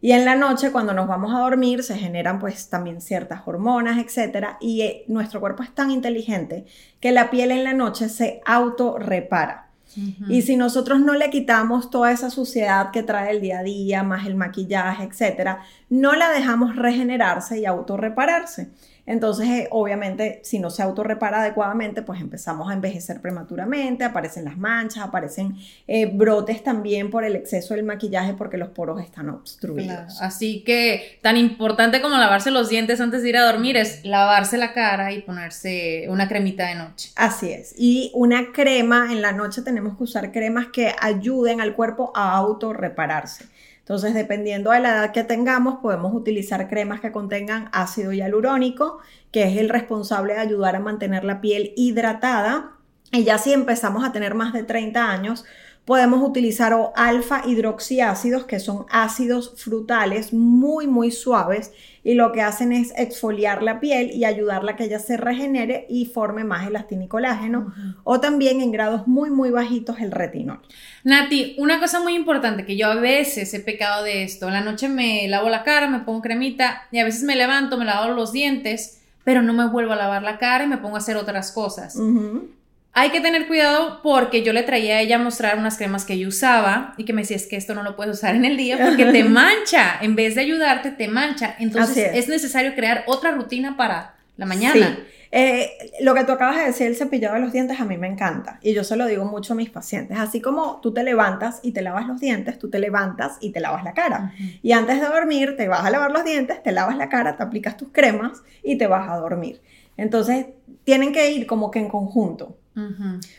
Y 0.00 0.12
en 0.12 0.24
la 0.24 0.36
noche, 0.36 0.72
cuando 0.72 0.92
nos 0.92 1.08
vamos 1.08 1.34
a 1.34 1.40
dormir, 1.40 1.82
se 1.82 1.96
generan 1.96 2.38
pues 2.38 2.68
también 2.68 3.00
ciertas 3.00 3.40
hormonas, 3.46 3.98
etcétera, 3.98 4.58
y 4.60 4.82
eh, 4.82 5.04
nuestro 5.08 5.40
cuerpo 5.40 5.62
es 5.62 5.74
tan 5.74 5.90
inteligente 5.90 6.66
que 7.00 7.12
la 7.12 7.30
piel 7.30 7.50
en 7.50 7.64
la 7.64 7.72
noche 7.72 8.08
se 8.08 8.40
autorrepara. 8.44 9.65
Y 10.28 10.42
si 10.42 10.56
nosotros 10.56 11.00
no 11.00 11.14
le 11.14 11.30
quitamos 11.30 11.90
toda 11.90 12.12
esa 12.12 12.30
suciedad 12.30 12.90
que 12.90 13.02
trae 13.02 13.30
el 13.30 13.40
día 13.40 13.60
a 13.60 13.62
día, 13.62 14.02
más 14.02 14.26
el 14.26 14.34
maquillaje, 14.34 15.04
etcétera, 15.04 15.60
no 15.88 16.14
la 16.14 16.30
dejamos 16.30 16.76
regenerarse 16.76 17.60
y 17.60 17.66
autorrepararse. 17.66 18.70
Entonces, 19.06 19.48
eh, 19.48 19.68
obviamente, 19.70 20.40
si 20.42 20.58
no 20.58 20.68
se 20.68 20.82
autorrepara 20.82 21.40
adecuadamente, 21.40 22.02
pues 22.02 22.20
empezamos 22.20 22.68
a 22.68 22.74
envejecer 22.74 23.20
prematuramente, 23.20 24.04
aparecen 24.04 24.44
las 24.44 24.58
manchas, 24.58 25.04
aparecen 25.04 25.56
eh, 25.86 26.06
brotes 26.06 26.64
también 26.64 27.10
por 27.10 27.24
el 27.24 27.36
exceso 27.36 27.74
del 27.74 27.84
maquillaje 27.84 28.34
porque 28.34 28.56
los 28.56 28.70
poros 28.70 29.00
están 29.00 29.30
obstruidos. 29.30 30.20
Así 30.20 30.64
que 30.64 31.18
tan 31.22 31.36
importante 31.36 32.02
como 32.02 32.18
lavarse 32.18 32.50
los 32.50 32.68
dientes 32.68 33.00
antes 33.00 33.22
de 33.22 33.28
ir 33.28 33.36
a 33.36 33.44
dormir 33.44 33.76
es 33.76 34.04
lavarse 34.04 34.58
la 34.58 34.72
cara 34.72 35.12
y 35.12 35.22
ponerse 35.22 36.06
una 36.08 36.28
cremita 36.28 36.66
de 36.66 36.74
noche. 36.74 37.10
Así 37.14 37.50
es. 37.50 37.74
Y 37.78 38.10
una 38.14 38.52
crema, 38.52 39.12
en 39.12 39.22
la 39.22 39.32
noche 39.32 39.62
tenemos 39.62 39.96
que 39.96 40.04
usar 40.04 40.32
cremas 40.32 40.66
que 40.72 40.92
ayuden 41.00 41.60
al 41.60 41.74
cuerpo 41.74 42.12
a 42.14 42.34
autorrepararse. 42.36 43.46
Entonces, 43.86 44.14
dependiendo 44.14 44.72
de 44.72 44.80
la 44.80 44.88
edad 44.88 45.12
que 45.12 45.22
tengamos, 45.22 45.76
podemos 45.76 46.12
utilizar 46.12 46.68
cremas 46.68 47.00
que 47.00 47.12
contengan 47.12 47.68
ácido 47.70 48.12
hialurónico, 48.12 48.98
que 49.30 49.44
es 49.44 49.56
el 49.58 49.68
responsable 49.68 50.34
de 50.34 50.40
ayudar 50.40 50.74
a 50.74 50.80
mantener 50.80 51.22
la 51.22 51.40
piel 51.40 51.72
hidratada. 51.76 52.72
Y 53.12 53.22
ya 53.22 53.38
si 53.38 53.52
empezamos 53.52 54.04
a 54.04 54.10
tener 54.10 54.34
más 54.34 54.52
de 54.52 54.64
30 54.64 55.08
años, 55.08 55.44
podemos 55.86 56.28
utilizar 56.28 56.74
o 56.74 56.92
alfa 56.96 57.42
hidroxiácidos, 57.46 58.44
que 58.44 58.58
son 58.58 58.86
ácidos 58.90 59.54
frutales 59.56 60.32
muy, 60.32 60.88
muy 60.88 61.12
suaves 61.12 61.72
y 62.02 62.14
lo 62.14 62.32
que 62.32 62.42
hacen 62.42 62.72
es 62.72 62.92
exfoliar 62.96 63.62
la 63.62 63.78
piel 63.78 64.10
y 64.10 64.24
ayudarla 64.24 64.72
a 64.72 64.76
que 64.76 64.84
ella 64.84 64.98
se 64.98 65.16
regenere 65.16 65.86
y 65.88 66.06
forme 66.06 66.42
más 66.42 66.66
elastina 66.66 67.04
y 67.04 67.08
colágeno, 67.08 67.72
o 68.02 68.20
también 68.20 68.60
en 68.60 68.72
grados 68.72 69.06
muy, 69.06 69.30
muy 69.30 69.50
bajitos 69.50 70.00
el 70.00 70.10
retinol. 70.10 70.60
Nati, 71.04 71.54
una 71.58 71.78
cosa 71.78 72.00
muy 72.00 72.14
importante 72.14 72.66
que 72.66 72.76
yo 72.76 72.88
a 72.88 72.96
veces 72.96 73.54
he 73.54 73.60
pecado 73.60 74.02
de 74.02 74.24
esto, 74.24 74.48
en 74.48 74.54
la 74.54 74.60
noche 74.60 74.88
me 74.88 75.28
lavo 75.28 75.48
la 75.48 75.62
cara, 75.62 75.88
me 75.88 76.00
pongo 76.00 76.20
cremita 76.20 76.82
y 76.90 76.98
a 76.98 77.04
veces 77.04 77.22
me 77.22 77.36
levanto, 77.36 77.76
me 77.78 77.84
lavo 77.84 78.12
los 78.12 78.32
dientes, 78.32 79.02
pero 79.22 79.42
no 79.42 79.52
me 79.52 79.68
vuelvo 79.68 79.92
a 79.92 79.96
lavar 79.96 80.22
la 80.22 80.38
cara 80.38 80.64
y 80.64 80.68
me 80.68 80.78
pongo 80.78 80.96
a 80.96 80.98
hacer 80.98 81.16
otras 81.16 81.52
cosas. 81.52 81.96
Hay 82.98 83.10
que 83.10 83.20
tener 83.20 83.46
cuidado 83.46 84.00
porque 84.02 84.42
yo 84.42 84.54
le 84.54 84.62
traía 84.62 84.96
a 84.96 85.00
ella 85.02 85.16
a 85.16 85.18
mostrar 85.18 85.58
unas 85.58 85.76
cremas 85.76 86.06
que 86.06 86.18
yo 86.18 86.28
usaba 86.28 86.94
y 86.96 87.04
que 87.04 87.12
me 87.12 87.20
decía, 87.20 87.36
es 87.36 87.46
que 87.46 87.56
esto 87.56 87.74
no 87.74 87.82
lo 87.82 87.94
puedes 87.94 88.16
usar 88.16 88.34
en 88.34 88.46
el 88.46 88.56
día 88.56 88.78
porque 88.82 89.04
te 89.04 89.22
mancha. 89.28 89.98
En 90.00 90.16
vez 90.16 90.34
de 90.34 90.40
ayudarte, 90.40 90.92
te 90.92 91.06
mancha. 91.06 91.56
Entonces 91.58 92.12
es. 92.14 92.26
necesario 92.26 92.74
crear 92.74 93.04
otra 93.06 93.32
rutina 93.32 93.76
para 93.76 94.14
la 94.38 94.46
mañana. 94.46 94.98
Eh, 95.30 95.92
lo 96.00 96.14
que 96.14 96.24
tú 96.24 96.32
acabas 96.32 96.56
de 96.56 96.64
decir, 96.64 96.86
el 96.86 96.96
cepillado 96.96 97.34
de 97.34 97.42
los 97.42 97.52
dientes, 97.52 97.78
a 97.78 97.84
mí 97.84 97.98
me 97.98 98.06
encanta. 98.06 98.58
Y 98.62 98.72
yo 98.72 98.82
se 98.82 98.96
lo 98.96 99.04
digo 99.04 99.26
mucho 99.26 99.52
a 99.52 99.56
mis 99.56 99.68
pacientes. 99.68 100.16
Así 100.18 100.40
como 100.40 100.80
tú 100.80 100.94
te 100.94 101.02
levantas 101.02 101.60
y 101.62 101.72
te 101.72 101.82
lavas 101.82 102.06
los 102.06 102.18
dientes, 102.18 102.58
tú 102.58 102.70
te 102.70 102.78
levantas 102.78 103.36
y 103.42 103.52
te 103.52 103.60
lavas 103.60 103.84
la 103.84 103.92
cara. 103.92 104.32
Y 104.62 104.72
antes 104.72 105.02
de 105.02 105.06
dormir, 105.06 105.54
te 105.58 105.68
vas 105.68 105.84
a 105.84 105.90
lavar 105.90 106.12
los 106.12 106.24
dientes, 106.24 106.62
te 106.62 106.72
lavas 106.72 106.96
la 106.96 107.10
cara, 107.10 107.36
te 107.36 107.42
aplicas 107.42 107.76
tus 107.76 107.88
cremas 107.92 108.42
y 108.62 108.78
te 108.78 108.86
vas 108.86 109.10
a 109.10 109.16
dormir. 109.16 109.60
Entonces, 109.98 110.46
tienen 110.84 111.12
que 111.12 111.30
ir 111.30 111.46
como 111.46 111.70
que 111.70 111.80
en 111.80 111.88
conjunto. 111.90 112.56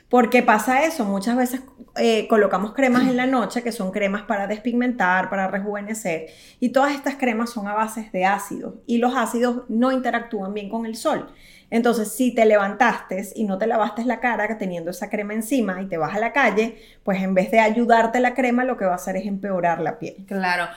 Porque 0.10 0.42
pasa 0.42 0.84
eso, 0.84 1.06
muchas 1.06 1.38
veces 1.38 1.62
eh, 1.96 2.28
colocamos 2.28 2.74
cremas 2.74 3.04
en 3.04 3.16
la 3.18 3.28
noche 3.28 3.62
que 3.62 3.72
son 3.72 3.92
cremas 3.92 4.24
para 4.24 4.48
despigmentar, 4.48 5.30
para 5.30 5.48
rejuvenecer, 5.48 6.28
y 6.60 6.70
todas 6.70 6.94
estas 6.94 7.16
cremas 7.16 7.52
son 7.52 7.68
a 7.68 7.74
bases 7.74 8.12
de 8.12 8.26
ácidos, 8.26 8.76
y 8.88 8.98
los 8.98 9.16
ácidos 9.16 9.64
no 9.70 9.92
interactúan 9.92 10.54
bien 10.54 10.70
con 10.70 10.86
el 10.86 10.96
sol. 10.96 11.32
Entonces, 11.70 12.12
si 12.12 12.34
te 12.34 12.46
levantaste 12.46 13.28
y 13.36 13.44
no 13.44 13.58
te 13.58 13.68
lavaste 13.68 14.06
la 14.06 14.20
cara 14.20 14.58
teniendo 14.58 14.92
esa 14.92 15.10
crema 15.10 15.34
encima 15.34 15.82
y 15.82 15.88
te 15.88 15.98
vas 15.98 16.16
a 16.16 16.20
la 16.20 16.32
calle, 16.32 16.78
pues 17.04 17.22
en 17.22 17.34
vez 17.34 17.52
de 17.52 17.60
ayudarte 17.60 18.20
la 18.20 18.34
crema, 18.34 18.64
lo 18.64 18.78
que 18.78 18.86
va 18.86 18.94
a 18.94 18.96
hacer 18.96 19.18
es 19.18 19.26
empeorar 19.26 19.82
la 19.82 20.00
piel. 20.00 20.26
Claro. 20.28 20.77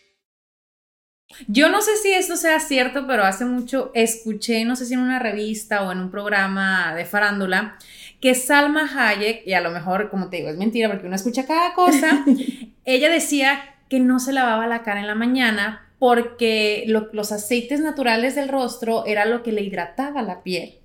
Yo 1.47 1.69
no 1.69 1.81
sé 1.81 1.95
si 1.97 2.13
esto 2.13 2.35
sea 2.35 2.59
cierto, 2.59 3.05
pero 3.07 3.23
hace 3.23 3.45
mucho 3.45 3.91
escuché, 3.93 4.65
no 4.65 4.75
sé 4.75 4.85
si 4.85 4.93
en 4.93 5.01
una 5.01 5.19
revista 5.19 5.83
o 5.83 5.91
en 5.91 5.99
un 5.99 6.11
programa 6.11 6.93
de 6.95 7.05
farándula, 7.05 7.77
que 8.19 8.35
Salma 8.35 8.89
Hayek, 8.93 9.47
y 9.47 9.53
a 9.53 9.61
lo 9.61 9.71
mejor, 9.71 10.09
como 10.09 10.29
te 10.29 10.37
digo, 10.37 10.49
es 10.49 10.57
mentira 10.57 10.89
porque 10.89 11.07
uno 11.07 11.15
escucha 11.15 11.45
cada 11.45 11.73
cosa, 11.73 12.23
ella 12.85 13.09
decía 13.09 13.59
que 13.89 13.99
no 13.99 14.19
se 14.19 14.33
lavaba 14.33 14.67
la 14.67 14.83
cara 14.83 14.99
en 14.99 15.07
la 15.07 15.15
mañana 15.15 15.87
porque 15.99 16.83
los 16.87 17.31
aceites 17.31 17.79
naturales 17.79 18.33
del 18.33 18.49
rostro 18.49 19.05
era 19.05 19.25
lo 19.25 19.43
que 19.43 19.51
le 19.51 19.61
hidrataba 19.61 20.23
la 20.23 20.41
piel. 20.41 20.80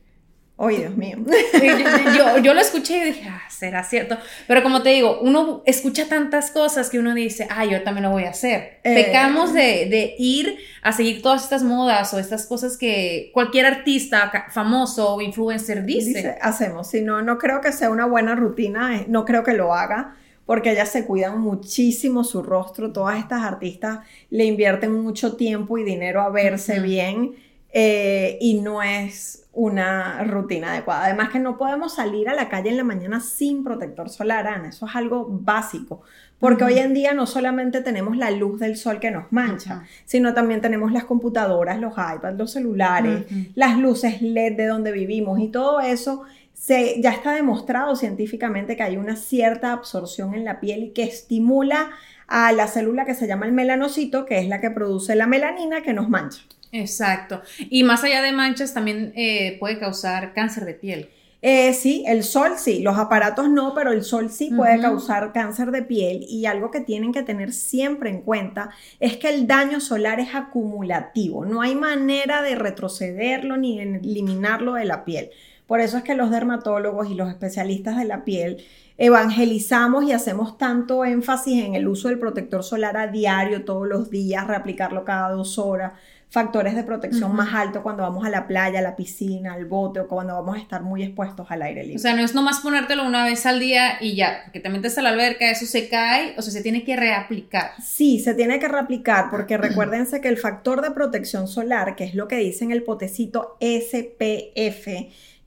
Oye, 0.59 0.79
Dios 0.79 0.97
mío. 0.97 1.19
Yo, 2.43 2.55
lo 2.55 2.61
escuché 2.61 2.97
y 2.97 3.05
dije, 3.05 3.29
ah, 3.29 3.43
será 3.51 3.85
cierto. 3.85 4.17
Pero 4.49 4.63
como 4.63 4.83
te 4.83 4.89
digo, 4.89 5.21
uno 5.21 5.63
escucha 5.67 6.09
tantas 6.09 6.51
cosas 6.51 6.89
que 6.89 6.99
uno 6.99 7.15
dice, 7.15 7.47
ah, 7.51 7.67
yo 7.67 7.83
también 7.83 8.05
lo 8.05 8.11
voy 8.11 8.25
a 8.25 8.31
hacer. 8.31 8.79
Eh, 8.83 8.95
Pecamos 8.95 9.53
de, 9.53 10.15
ir 10.19 10.57
a 10.83 10.93
seguir 10.93 11.21
todas 11.21 11.43
estas 11.45 11.63
modas 11.63 12.15
o 12.15 12.19
estas 12.19 12.47
cosas 12.47 12.79
que 12.79 13.31
cualquier 13.35 13.67
artista 13.67 14.47
famoso 14.51 15.17
o 15.17 15.21
influencer 15.21 15.85
dice. 15.85 16.09
dice 16.09 16.39
hacemos. 16.41 16.89
Si 16.89 17.03
no, 17.03 17.21
no 17.21 17.37
creo 17.37 17.61
que 17.61 17.71
sea 17.73 17.91
una 17.91 18.07
buena 18.07 18.35
rutina, 18.35 18.97
eh, 18.97 19.05
no 19.09 19.27
creo 19.27 19.45
que 19.45 19.53
lo 19.53 19.75
haga 19.75 20.17
porque 20.47 20.71
ellas 20.71 20.91
se 20.91 21.05
cuidan 21.05 21.41
muchísimo 21.41 22.25
su 22.25 22.43
rostro. 22.43 22.93
Todas 22.93 23.19
estas 23.19 23.43
artistas 23.43 23.99
le 24.31 24.45
invierten 24.45 24.93
mucho 24.93 25.37
tiempo 25.37 25.77
y 25.77 25.85
dinero 25.85 26.23
a 26.23 26.31
verse 26.31 26.81
bien 26.81 27.35
eh, 27.73 28.39
y 28.41 28.61
no 28.61 28.83
es 28.83 29.47
una 29.53 30.23
rutina 30.25 30.73
adecuada. 30.73 31.07
Además 31.07 31.31
que 31.31 31.39
no 31.39 31.57
podemos 31.57 31.95
salir 31.95 32.29
a 32.29 32.35
la 32.35 32.49
calle 32.49 32.71
en 32.71 32.77
la 32.77 32.85
mañana 32.85 33.21
sin 33.21 33.65
protector 33.65 34.11
solar, 34.11 34.47
Ana. 34.47 34.69
Eso 34.69 34.87
es 34.87 34.95
algo 34.95 35.27
básico. 35.29 36.03
Porque 36.39 36.65
hoy 36.65 36.79
en 36.79 36.93
día 36.93 37.15
no 37.15 37.27
solamente 37.27 37.81
tenemos 37.81 38.19
la 38.19 38.31
luz 38.31 38.61
del 38.61 38.77
sol 38.77 39.01
que 39.01 39.11
nos 39.11 39.33
mancha, 39.33 39.85
sino 40.05 40.35
también 40.35 40.61
tenemos 40.61 40.93
las 40.93 41.05
computadoras, 41.05 41.81
los 41.81 41.95
iPads, 41.95 42.37
los 42.37 42.53
celulares, 42.53 43.25
las 43.55 43.79
luces 43.79 44.21
LED 44.21 44.57
de 44.57 44.67
donde 44.67 44.93
vivimos 44.93 45.41
y 45.41 45.49
todo 45.49 45.81
eso 45.81 46.25
se, 46.53 47.01
ya 47.01 47.11
está 47.11 47.33
demostrado 47.33 47.97
científicamente 47.97 48.77
que 48.77 48.83
hay 48.83 48.99
una 48.99 49.17
cierta 49.17 49.73
absorción 49.73 50.35
en 50.35 50.45
la 50.45 50.61
piel 50.61 50.85
y 50.85 50.91
que 50.91 51.05
estimula 51.05 51.91
a 52.27 52.53
la 52.53 52.67
célula 52.67 53.05
que 53.05 53.15
se 53.15 53.27
llama 53.27 53.47
el 53.47 53.53
melanocito, 53.53 54.27
que 54.27 54.39
es 54.39 54.49
la 54.49 54.61
que 54.61 54.71
produce 54.71 55.15
la 55.15 55.27
melanina 55.27 55.83
que 55.83 55.93
nos 55.93 56.09
mancha. 56.09 56.43
Exacto. 56.73 57.43
Y 57.71 57.83
más 57.85 58.05
allá 58.05 58.23
de 58.23 58.33
manchas, 58.33 58.75
también 58.75 59.13
eh, 59.17 59.57
puede 59.59 59.79
causar 59.79 60.33
cáncer 60.35 60.65
de 60.65 60.75
piel. 60.75 61.11
Eh, 61.43 61.75
sí, 61.75 62.03
el 62.09 62.25
sol 62.25 62.53
sí, 62.57 62.81
los 62.81 62.99
aparatos 62.99 63.49
no, 63.51 63.75
pero 63.75 63.93
el 63.93 64.03
sol 64.03 64.31
sí 64.31 64.51
puede 64.51 64.81
causar 64.81 65.33
cáncer 65.33 65.71
de 65.71 65.83
piel 65.83 66.25
y 66.29 66.47
algo 66.47 66.71
que 66.71 66.81
tienen 66.81 67.13
que 67.13 67.23
tener 67.23 67.53
siempre 67.53 68.11
en 68.11 68.23
cuenta 68.23 68.71
es 69.01 69.19
que 69.19 69.29
el 69.29 69.47
daño 69.47 69.81
solar 69.81 70.19
es 70.19 70.35
acumulativo, 70.35 71.45
no 71.45 71.61
hay 71.61 71.75
manera 71.75 72.43
de 72.43 72.55
retrocederlo 72.55 73.59
ni 73.59 73.79
eliminarlo 73.79 74.75
de 74.75 74.87
la 74.87 75.05
piel. 75.05 75.31
Por 75.67 75.81
eso 75.81 75.99
es 75.99 76.05
que 76.05 76.15
los 76.15 76.31
dermatólogos 76.31 77.11
y 77.11 77.15
los 77.15 77.29
especialistas 77.29 77.97
de 77.97 78.07
la 78.07 78.25
piel 78.25 78.65
evangelizamos 78.99 80.05
y 80.05 80.13
hacemos 80.13 80.57
tanto 80.57 81.05
énfasis 81.05 81.65
en 81.65 81.75
el 81.75 81.87
uso 81.87 82.09
del 82.09 82.19
protector 82.19 82.63
solar 82.63 82.97
a 82.97 83.09
diario, 83.09 83.65
todos 83.65 83.87
los 83.87 84.11
días, 84.11 84.47
reaplicarlo 84.47 85.05
cada 85.05 85.31
dos 85.31 85.59
horas, 85.59 85.93
factores 86.29 86.75
de 86.75 86.83
protección 86.83 87.35
más 87.35 87.55
altos 87.55 87.83
cuando 87.83 88.03
vamos 88.03 88.27
a 88.27 88.31
la 88.31 88.47
playa, 88.47 88.81
a 88.81 88.83
la 88.83 88.97
piscina, 88.97 89.55
al 89.55 89.65
bote 89.65 90.01
o 90.01 90.09
cuando 90.09 90.35
vamos 90.35 90.57
a 90.57 90.61
estar 90.61 90.83
muy 90.83 91.03
expuestos 91.03 91.47
al 91.51 91.63
aire 91.63 91.83
libre. 91.83 91.97
O 91.97 91.99
sea, 91.99 92.15
no 92.15 92.23
es 92.23 92.35
nomás 92.35 92.61
ponértelo 92.61 93.07
una 93.07 93.25
vez 93.25 93.47
al 93.47 93.61
día 93.61 93.99
y 94.01 94.17
ya, 94.17 94.41
porque 94.45 94.61
te 94.61 94.69
metes 94.69 94.99
a 94.99 95.03
la 95.03 95.11
alberca, 95.11 95.51
eso 95.51 95.67
se 95.67 95.89
cae, 95.89 96.35
o 96.37 96.43
sea, 96.43 96.53
se 96.53 96.63
tiene 96.63 96.85
que 96.85 96.97
reaplicar. 96.97 97.73
Sí, 97.83 98.19
se 98.19 98.35
tiene 98.35 98.59
que 98.59 98.69
reaplicar 98.69 99.29
porque 99.31 99.57
recuérdense 99.57 100.21
que 100.21 100.29
el 100.29 100.37
factor 100.37 100.83
de 100.83 100.91
protección 100.91 101.49
solar, 101.49 101.97
que 101.97 102.05
es 102.05 102.15
lo 102.15 102.29
que 102.29 102.37
dice 102.37 102.65
en 102.65 102.73
el 102.73 102.83
potecito 102.83 103.57
SPF, 103.61 104.89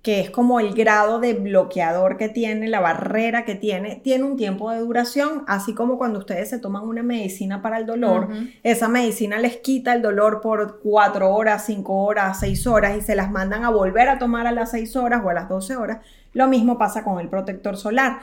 que 0.02 0.22
es 0.22 0.30
como 0.30 0.62
el 0.62 0.74
grado 0.74 1.20
de 1.20 1.34
bloqueador 1.34 2.16
que 2.16 2.30
tiene, 2.30 2.70
la 2.70 2.80
barrera 2.80 3.44
que 3.44 3.56
tiene, 3.56 3.98
tiene 3.98 4.24
un 4.24 4.38
tiempo 4.38 4.72
de 4.72 4.80
duración, 4.80 5.44
así 5.46 5.74
como 5.74 5.98
cuando 5.98 6.20
ustedes 6.20 6.50
se 6.50 6.60
toman 6.60 6.84
una 6.84 7.04
medicina 7.04 7.62
para 7.62 7.78
el 7.78 7.86
dolor, 7.86 8.30
esa 8.64 8.88
medicina 8.88 9.40
les 9.40 9.58
quita 9.58 9.94
el 9.94 10.02
dolor 10.02 10.40
por 10.40 10.80
cuatro 10.80 11.34
horas, 11.34 11.66
cinco 11.66 12.06
horas, 12.06 12.40
seis 12.40 12.66
horas 12.66 12.98
y 12.98 13.02
se 13.02 13.16
las 13.16 13.30
mandan 13.30 13.66
a 13.66 13.70
volver 13.70 14.08
a 14.08 14.18
tomar 14.18 14.48
a 14.48 14.54
las 14.54 14.72
seis 14.72 14.96
horas 14.96 15.22
o 15.24 15.30
a 15.30 15.34
las 15.34 15.50
12 15.50 15.76
horas. 15.76 16.00
Lo 16.32 16.48
mismo 16.48 16.78
pasa 16.78 17.04
con 17.04 17.20
el 17.20 17.28
protector 17.28 17.76
solar. 17.76 18.20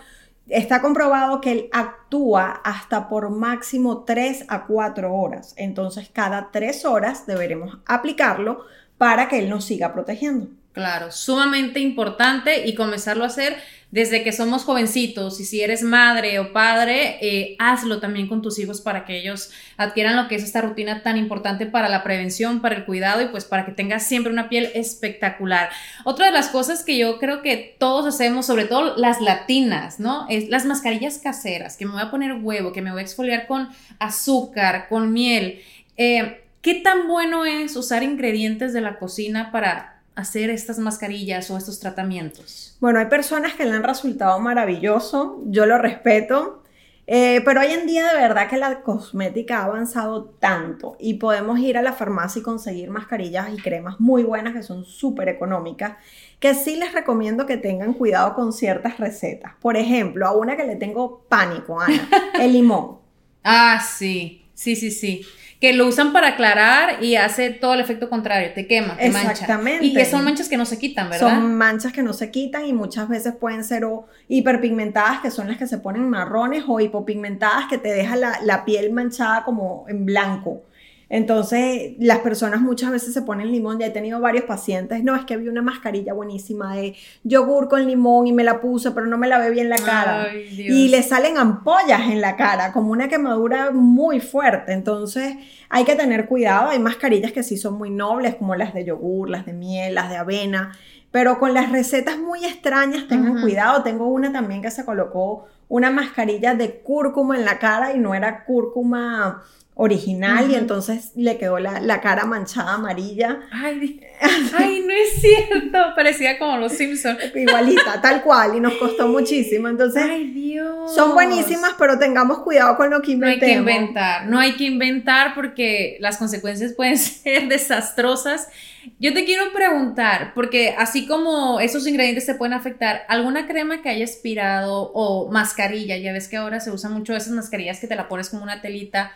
Está 0.48 0.80
comprobado 0.80 1.40
que 1.40 1.52
él 1.52 1.68
actúa 1.72 2.60
hasta 2.64 3.08
por 3.08 3.30
máximo 3.30 4.04
3 4.04 4.46
a 4.48 4.64
4 4.64 5.12
horas. 5.12 5.54
Entonces, 5.56 6.08
cada 6.08 6.50
3 6.52 6.84
horas 6.84 7.26
deberemos 7.26 7.78
aplicarlo 7.84 8.64
para 8.96 9.28
que 9.28 9.40
él 9.40 9.50
nos 9.50 9.64
siga 9.64 9.92
protegiendo. 9.92 10.48
Claro, 10.76 11.10
sumamente 11.10 11.80
importante 11.80 12.66
y 12.66 12.74
comenzarlo 12.74 13.24
a 13.24 13.28
hacer 13.28 13.56
desde 13.90 14.22
que 14.22 14.30
somos 14.30 14.64
jovencitos. 14.64 15.40
Y 15.40 15.46
si 15.46 15.62
eres 15.62 15.82
madre 15.82 16.38
o 16.38 16.52
padre, 16.52 17.16
eh, 17.22 17.56
hazlo 17.58 17.98
también 17.98 18.28
con 18.28 18.42
tus 18.42 18.58
hijos 18.58 18.82
para 18.82 19.06
que 19.06 19.18
ellos 19.18 19.52
adquieran 19.78 20.16
lo 20.16 20.28
que 20.28 20.34
es 20.34 20.42
esta 20.42 20.60
rutina 20.60 21.02
tan 21.02 21.16
importante 21.16 21.64
para 21.64 21.88
la 21.88 22.04
prevención, 22.04 22.60
para 22.60 22.76
el 22.76 22.84
cuidado 22.84 23.22
y 23.22 23.28
pues 23.28 23.46
para 23.46 23.64
que 23.64 23.72
tengas 23.72 24.06
siempre 24.06 24.30
una 24.30 24.50
piel 24.50 24.68
espectacular. 24.74 25.70
Otra 26.04 26.26
de 26.26 26.32
las 26.32 26.48
cosas 26.48 26.84
que 26.84 26.98
yo 26.98 27.18
creo 27.18 27.40
que 27.40 27.74
todos 27.78 28.04
hacemos, 28.04 28.44
sobre 28.44 28.66
todo 28.66 28.98
las 28.98 29.22
latinas, 29.22 29.98
¿no? 29.98 30.26
Es 30.28 30.50
las 30.50 30.66
mascarillas 30.66 31.16
caseras, 31.16 31.78
que 31.78 31.86
me 31.86 31.92
voy 31.92 32.02
a 32.02 32.10
poner 32.10 32.34
huevo, 32.34 32.74
que 32.74 32.82
me 32.82 32.92
voy 32.92 33.00
a 33.00 33.04
exfoliar 33.04 33.46
con 33.46 33.70
azúcar, 33.98 34.88
con 34.90 35.10
miel. 35.10 35.62
Eh, 35.96 36.42
¿Qué 36.60 36.74
tan 36.74 37.08
bueno 37.08 37.46
es 37.46 37.76
usar 37.76 38.02
ingredientes 38.02 38.74
de 38.74 38.82
la 38.82 38.98
cocina 38.98 39.50
para 39.52 39.95
hacer 40.16 40.50
estas 40.50 40.78
mascarillas 40.78 41.50
o 41.50 41.56
estos 41.56 41.78
tratamientos? 41.78 42.76
Bueno, 42.80 42.98
hay 42.98 43.06
personas 43.06 43.54
que 43.54 43.64
le 43.64 43.72
han 43.72 43.84
resultado 43.84 44.40
maravilloso, 44.40 45.42
yo 45.46 45.66
lo 45.66 45.78
respeto, 45.78 46.62
eh, 47.06 47.40
pero 47.44 47.60
hoy 47.60 47.68
en 47.68 47.86
día 47.86 48.08
de 48.08 48.18
verdad 48.18 48.48
que 48.48 48.56
la 48.56 48.80
cosmética 48.80 49.58
ha 49.58 49.64
avanzado 49.66 50.24
tanto 50.40 50.96
y 50.98 51.14
podemos 51.14 51.60
ir 51.60 51.78
a 51.78 51.82
la 51.82 51.92
farmacia 51.92 52.40
y 52.40 52.42
conseguir 52.42 52.90
mascarillas 52.90 53.48
y 53.54 53.58
cremas 53.58 54.00
muy 54.00 54.24
buenas 54.24 54.54
que 54.54 54.62
son 54.64 54.84
súper 54.84 55.28
económicas, 55.28 55.98
que 56.40 56.54
sí 56.54 56.76
les 56.76 56.92
recomiendo 56.92 57.46
que 57.46 57.58
tengan 57.58 57.92
cuidado 57.92 58.34
con 58.34 58.52
ciertas 58.52 58.98
recetas. 58.98 59.52
Por 59.60 59.76
ejemplo, 59.76 60.26
a 60.26 60.32
una 60.32 60.56
que 60.56 60.64
le 60.64 60.76
tengo 60.76 61.24
pánico, 61.28 61.78
Ana, 61.78 62.08
el 62.40 62.52
limón. 62.52 62.98
Ah, 63.44 63.80
sí, 63.80 64.44
sí, 64.54 64.74
sí, 64.74 64.90
sí 64.90 65.24
que 65.60 65.72
lo 65.72 65.86
usan 65.86 66.12
para 66.12 66.28
aclarar 66.28 67.02
y 67.02 67.16
hace 67.16 67.50
todo 67.50 67.74
el 67.74 67.80
efecto 67.80 68.10
contrario, 68.10 68.50
te 68.54 68.66
quema, 68.66 68.96
te 68.96 69.06
Exactamente. 69.06 69.72
mancha. 69.72 69.84
Y 69.84 69.94
que 69.94 70.04
son 70.04 70.24
manchas 70.24 70.48
que 70.48 70.56
no 70.56 70.66
se 70.66 70.78
quitan, 70.78 71.08
¿verdad? 71.08 71.28
Son 71.28 71.54
manchas 71.54 71.92
que 71.92 72.02
no 72.02 72.12
se 72.12 72.30
quitan 72.30 72.66
y 72.66 72.72
muchas 72.72 73.08
veces 73.08 73.34
pueden 73.34 73.64
ser 73.64 73.84
o 73.84 74.06
hiperpigmentadas, 74.28 75.20
que 75.20 75.30
son 75.30 75.48
las 75.48 75.56
que 75.56 75.66
se 75.66 75.78
ponen 75.78 76.08
marrones, 76.10 76.64
o 76.66 76.80
hipopigmentadas, 76.80 77.66
que 77.70 77.78
te 77.78 77.88
deja 77.88 78.16
la, 78.16 78.38
la 78.42 78.64
piel 78.64 78.92
manchada 78.92 79.44
como 79.44 79.86
en 79.88 80.04
blanco. 80.04 80.62
Entonces, 81.08 81.92
las 81.98 82.18
personas 82.18 82.60
muchas 82.60 82.90
veces 82.90 83.14
se 83.14 83.22
ponen 83.22 83.52
limón. 83.52 83.78
Ya 83.78 83.86
he 83.86 83.90
tenido 83.90 84.20
varios 84.20 84.44
pacientes. 84.44 85.04
No, 85.04 85.14
es 85.14 85.24
que 85.24 85.36
vi 85.36 85.48
una 85.48 85.62
mascarilla 85.62 86.12
buenísima 86.12 86.74
de 86.74 86.96
yogur 87.22 87.68
con 87.68 87.86
limón 87.86 88.26
y 88.26 88.32
me 88.32 88.42
la 88.42 88.60
puse, 88.60 88.90
pero 88.90 89.06
no 89.06 89.16
me 89.16 89.28
la 89.28 89.38
ve 89.38 89.50
bien 89.50 89.68
la 89.68 89.76
cara. 89.76 90.28
y 90.34 90.88
le 90.88 91.02
salen 91.04 91.38
ampollas 91.38 92.10
en 92.10 92.20
la 92.20 92.36
cara, 92.36 92.72
como 92.72 92.90
una 92.90 93.08
quemadura 93.08 93.70
muy 93.70 94.18
fuerte. 94.18 94.72
Entonces, 94.72 95.36
hay 95.68 95.84
que 95.84 95.94
tener 95.94 96.26
cuidado. 96.26 96.70
Hay 96.70 96.80
mascarillas 96.80 97.30
que 97.30 97.44
sí 97.44 97.56
son 97.56 97.74
muy 97.74 97.90
nobles, 97.90 98.34
como 98.34 98.56
las 98.56 98.74
de 98.74 98.84
yogur, 98.84 99.30
las 99.30 99.46
de 99.46 99.52
miel, 99.52 99.94
las 99.94 100.10
de 100.10 100.16
avena. 100.16 100.76
Pero 101.12 101.38
con 101.38 101.54
las 101.54 101.70
recetas 101.70 102.18
muy 102.18 102.44
extrañas, 102.44 103.06
tengan 103.06 103.40
cuidado. 103.40 103.84
Tengo 103.84 104.08
una 104.08 104.32
también 104.32 104.60
que 104.60 104.72
se 104.72 104.84
colocó 104.84 105.46
una 105.68 105.90
mascarilla 105.90 106.54
de 106.54 106.80
cúrcuma 106.80 107.36
en 107.36 107.44
la 107.44 107.58
cara 107.58 107.92
y 107.92 107.98
no 107.98 108.14
era 108.14 108.44
cúrcuma 108.44 109.42
original 109.78 110.50
y 110.50 110.54
entonces 110.54 111.12
le 111.16 111.36
quedó 111.36 111.58
la, 111.58 112.00
cara 112.00 112.24
manchada 112.24 112.74
amarilla. 112.74 113.40
Ay, 113.52 114.00
ay, 114.58 114.82
no 114.86 114.92
es 114.92 115.20
cierto, 115.20 115.78
parecía 115.94 116.38
como 116.38 116.56
los 116.56 116.72
Simpsons. 116.72 117.18
Igualita, 117.34 118.00
tal 118.00 118.22
cual, 118.22 118.56
y 118.56 118.60
nos 118.60 118.72
costó 118.74 119.06
muchísimo. 119.06 119.68
Entonces, 119.68 120.02
ay, 120.02 120.30
Dios. 120.30 120.94
son 120.94 121.12
buenísimas, 121.12 121.72
pero 121.78 121.98
tengamos 121.98 122.38
cuidado 122.38 122.76
con 122.78 122.88
lo 122.88 123.02
que 123.02 123.12
inventemos. 123.12 123.64
No 123.64 123.70
hay 123.70 123.74
que 123.74 123.80
inventar, 123.82 124.26
no 124.26 124.38
hay 124.40 124.52
que 124.56 124.64
inventar 124.64 125.34
porque 125.34 125.98
las 126.00 126.16
consecuencias 126.16 126.72
pueden 126.72 126.96
ser 126.98 127.48
desastrosas 127.48 128.48
yo 128.98 129.14
te 129.14 129.24
quiero 129.24 129.52
preguntar, 129.52 130.32
porque 130.34 130.74
así 130.76 131.06
como 131.06 131.60
esos 131.60 131.86
ingredientes 131.86 132.26
te 132.26 132.34
pueden 132.34 132.54
afectar, 132.54 133.02
¿alguna 133.08 133.46
crema 133.46 133.82
que 133.82 133.88
haya 133.88 134.04
expirado 134.04 134.90
o 134.94 135.30
mascarilla? 135.30 135.96
Ya 135.96 136.12
ves 136.12 136.28
que 136.28 136.36
ahora 136.36 136.60
se 136.60 136.70
usan 136.70 136.92
mucho 136.92 137.14
esas 137.14 137.32
mascarillas 137.32 137.80
que 137.80 137.86
te 137.86 137.96
la 137.96 138.08
pones 138.08 138.30
como 138.30 138.42
una 138.42 138.60
telita. 138.60 139.12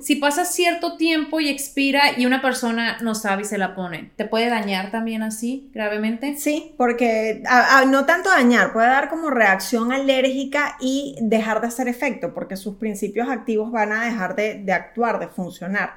Si 0.00 0.16
pasa 0.16 0.44
cierto 0.44 0.96
tiempo 0.96 1.40
y 1.40 1.48
expira 1.48 2.18
y 2.18 2.26
una 2.26 2.42
persona 2.42 2.98
no 3.02 3.14
sabe 3.14 3.42
y 3.42 3.44
se 3.44 3.58
la 3.58 3.74
pone, 3.74 4.10
¿te 4.16 4.24
puede 4.24 4.48
dañar 4.48 4.90
también 4.90 5.22
así 5.22 5.68
gravemente? 5.72 6.36
Sí, 6.36 6.74
porque 6.76 7.42
no 7.88 8.06
tanto 8.06 8.30
dañar, 8.30 8.72
puede 8.72 8.88
dar 8.88 9.08
como 9.08 9.30
reacción 9.30 9.92
alérgica 9.92 10.76
y 10.80 11.16
dejar 11.20 11.60
de 11.60 11.68
hacer 11.68 11.88
efecto, 11.88 12.32
porque 12.34 12.56
sus 12.56 12.76
principios 12.76 13.28
activos 13.28 13.70
van 13.70 13.92
a 13.92 14.04
dejar 14.04 14.36
de 14.36 14.72
actuar, 14.72 15.18
de 15.18 15.28
funcionar. 15.28 15.94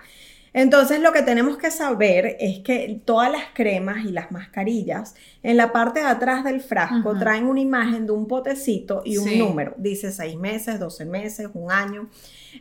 Entonces 0.54 1.00
lo 1.00 1.12
que 1.12 1.24
tenemos 1.24 1.58
que 1.58 1.72
saber 1.72 2.38
es 2.40 2.60
que 2.60 3.02
todas 3.06 3.32
las 3.32 3.44
cremas 3.54 4.06
y 4.06 4.12
las 4.12 4.32
mascarillas 4.32 5.16
en 5.42 5.58
la 5.58 5.72
parte 5.72 6.00
de 6.00 6.06
atrás 6.06 6.44
del 6.44 6.62
frasco 6.62 7.18
traen 7.18 7.46
una 7.46 7.60
imagen 7.60 8.06
de 8.06 8.12
un 8.12 8.28
potecito 8.28 9.02
y 9.04 9.18
un 9.18 9.38
número. 9.38 9.74
Dice 9.78 10.12
seis 10.12 10.38
meses, 10.38 10.80
12 10.80 11.06
meses, 11.06 11.50
un 11.54 11.72
año. 11.72 12.10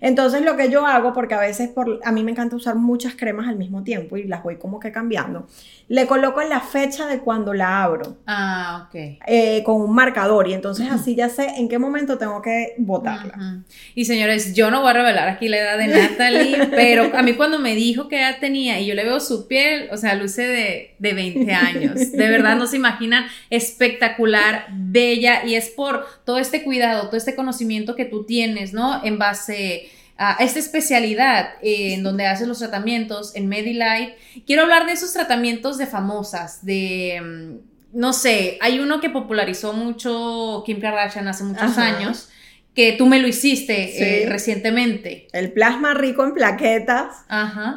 Entonces 0.01 0.43
lo 0.43 0.57
que 0.57 0.71
yo 0.71 0.87
hago, 0.87 1.13
porque 1.13 1.35
a 1.35 1.41
veces 1.41 1.69
por, 1.69 2.01
a 2.03 2.13
mí 2.13 2.25
me 2.25 2.31
encanta 2.31 2.57
usar 2.57 2.77
muchas 2.77 3.15
cremas 3.15 3.47
al 3.47 3.57
mismo 3.57 3.83
tiempo 3.83 4.17
y 4.17 4.25
las 4.25 4.43
voy 4.43 4.57
como 4.57 4.81
que 4.81 4.91
cambiando, 4.91 5.47
le 5.89 6.07
coloco 6.07 6.43
la 6.43 6.61
fecha 6.61 7.07
de 7.07 7.21
cuando 7.21 7.53
la 7.53 7.83
abro. 7.83 8.17
Ah, 8.27 8.87
ok. 8.87 9.19
Eh, 9.27 9.63
con 9.65 9.81
un 9.81 9.95
marcador 9.95 10.49
y 10.49 10.55
entonces 10.55 10.91
así 10.91 11.15
ya 11.15 11.29
sé 11.29 11.47
en 11.59 11.69
qué 11.69 11.79
momento 11.79 12.19
tengo 12.19 12.41
que 12.41 12.75
botarla. 12.79 13.63
Y 13.95 14.07
señores, 14.07 14.55
yo 14.55 14.71
no 14.71 14.81
voy 14.81 14.91
a 14.91 14.95
revelar 14.95 15.29
aquí 15.29 15.49
la 15.49 15.59
edad 15.59 15.79
de 15.79 15.87
Natalie, 16.09 16.67
pero 16.71 17.15
a 17.15 17.23
mí 17.23 17.35
cuando 17.35 17.59
me 17.59 17.75
dijo 17.85 18.09
que 18.09 18.21
edad 18.21 18.39
tenía 18.41 18.81
y 18.81 18.87
yo 18.87 18.95
le 18.95 19.05
veo 19.05 19.21
su 19.21 19.49
piel, 19.49 19.89
o 19.91 19.97
sea, 19.97 20.15
luce 20.15 20.43
de, 20.43 20.95
de 20.99 21.13
20 21.15 21.53
años. 21.53 22.13
De 22.13 22.29
verdad 22.29 22.57
no 22.57 22.67
se 22.67 22.77
imaginan 22.77 23.27
espectacular, 23.51 24.67
bella 24.71 25.45
y 25.45 25.55
es 25.55 25.71
por 25.71 26.07
todo 26.25 26.39
este 26.39 26.63
cuidado, 26.63 27.07
todo 27.07 27.17
este 27.17 27.35
conocimiento 27.35 27.97
que 27.97 28.05
tú 28.05 28.25
tienes, 28.25 28.73
¿no? 28.73 29.05
En 29.05 29.19
base 29.19 29.91
a 30.17 30.37
esta 30.41 30.59
especialidad 30.59 31.55
en 31.63 32.03
donde 32.03 32.27
haces 32.27 32.47
los 32.47 32.59
tratamientos 32.59 33.35
en 33.35 33.49
Medilight. 33.49 34.15
Quiero 34.47 34.63
hablar 34.63 34.87
de 34.87 34.93
esos 34.93 35.13
tratamientos 35.13 35.79
de 35.79 35.87
famosas, 35.87 36.65
de, 36.65 37.21
mm, 37.21 37.99
no 37.99 38.13
sé, 38.13 38.59
hay 38.61 38.79
uno 38.79 39.01
que 39.01 39.11
popularizó 39.11 39.73
mucho 39.73 40.63
Kim 40.65 40.81
Kardashian 40.81 41.29
hace 41.29 41.45
muchos 41.45 41.77
años, 41.77 42.29
que 42.75 42.93
tú 42.93 43.07
me 43.07 43.19
lo 43.19 43.29
hiciste 43.29 44.23
eh, 44.23 44.29
recientemente. 44.29 45.29
El 45.33 45.53
plasma 45.53 45.93
rico 45.93 46.25
en 46.25 46.33
plaquetas. 46.33 47.25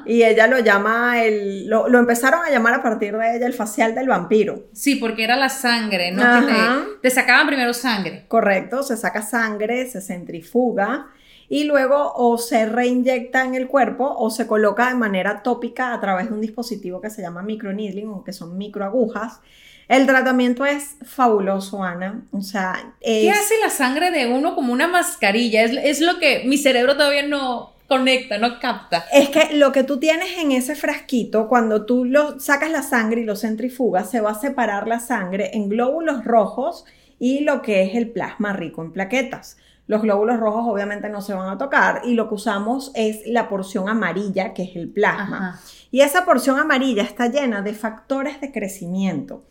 Y 0.06 0.24
ella 0.24 0.48
lo 0.48 0.60
llama, 0.60 1.22
el, 1.24 1.68
lo, 1.68 1.88
empezaron 2.00 2.46
a 2.46 2.50
llamar 2.50 2.76
a 2.76 2.84
partir 2.84 3.16
de 3.18 3.36
ella 3.36 3.46
el 3.46 3.54
facial 3.54 3.94
del 3.94 4.08
vampiro. 4.08 4.68
Sí, 4.74 4.96
porque 4.96 5.26
era 5.26 5.36
la 5.36 5.50
sangre, 5.50 6.12
¿no? 6.12 6.46
te, 6.46 6.54
te, 7.02 7.10
sacaban 7.10 7.48
primero 7.48 7.74
sangre. 7.74 8.26
Correcto, 8.28 8.84
se 8.84 8.96
saca 8.96 9.22
sangre, 9.22 9.90
se 9.90 10.00
centrifuga 10.00 11.08
y 11.50 11.66
luego 11.66 12.14
o 12.16 12.38
se 12.38 12.66
reinyecta 12.66 13.44
en 13.44 13.56
el 13.56 13.68
cuerpo 13.68 14.16
o 14.18 14.30
se 14.30 14.48
coloca 14.48 14.90
de 14.90 14.96
manera 14.96 15.44
tópica 15.44 15.94
a 15.94 16.00
través 16.00 16.30
de 16.30 16.34
un 16.34 16.42
dispositivo 16.42 17.02
que 17.02 17.10
se 17.10 17.22
llama 17.22 17.44
microneedling 17.44 18.10
o 18.10 18.24
que 18.24 18.34
son 18.34 18.58
microagujas. 18.58 19.42
El 19.88 20.08
tratamiento 20.08 20.66
es 20.66 20.96
fabuloso, 21.04 21.84
Ana. 21.84 22.24
O 22.32 22.42
sea, 22.42 22.94
¿qué 23.02 23.30
hace 23.30 23.56
la 23.62 23.70
sangre 23.70 24.12
de 24.12 24.28
uno 24.28 24.56
como 24.56 24.74
una 24.74 24.88
mascarilla? 24.88 25.64
Es, 25.64 25.72
es 25.72 26.02
lo 26.02 26.20
que 26.20 26.44
mi 26.46 26.58
cerebro 26.58 26.96
todavía 26.96 27.24
no, 27.24 27.76
conecta, 27.88 28.38
no 28.38 28.60
capta. 28.60 29.06
Es 29.12 29.30
que 29.30 29.56
lo 29.56 29.72
que 29.72 29.84
tú 29.84 30.00
tienes 30.00 30.38
en 30.38 30.52
ese 30.52 30.76
frasquito, 30.76 31.48
cuando 31.48 31.86
tú 31.86 32.06
lo 32.06 32.40
sacas 32.40 32.72
la 32.72 32.82
sangre 32.82 33.22
y 33.22 33.26
lo 33.26 33.36
centrifugas, 33.36 34.10
se 34.10 34.22
va 34.22 34.32
a 34.32 34.40
separar 34.40 34.88
la 34.88 35.00
sangre 35.00 35.52
en 35.54 35.70
glóbulos 35.70 36.26
rojos 36.26 36.86
y 37.20 37.42
lo 37.42 37.62
que 37.62 37.84
es 37.84 37.96
el 37.96 38.10
plasma 38.10 38.54
rico 38.54 38.82
en 38.82 38.92
plaquetas. 38.92 39.58
Los 39.88 40.02
glóbulos 40.02 40.40
rojos 40.40 40.66
obviamente 40.68 41.10
no 41.10 41.22
se 41.22 41.36
van 41.36 41.48
a 41.48 41.60
tocar 41.60 42.02
y 42.06 42.16
lo 42.16 42.28
que 42.28 42.34
usamos 42.34 42.92
es 42.96 43.22
la 43.28 43.48
porción 43.48 43.88
amarilla, 43.88 44.54
que 44.54 44.64
es 44.64 44.76
el 44.76 44.90
plasma. 44.90 45.62
Y 45.92 46.02
esa 46.02 46.26
porción 46.26 46.58
amarilla 46.58 47.04
está 47.04 47.28
llena 47.28 47.62
de 47.62 47.74
factores 47.74 48.42
de 48.42 48.52
crecimiento 48.52 49.44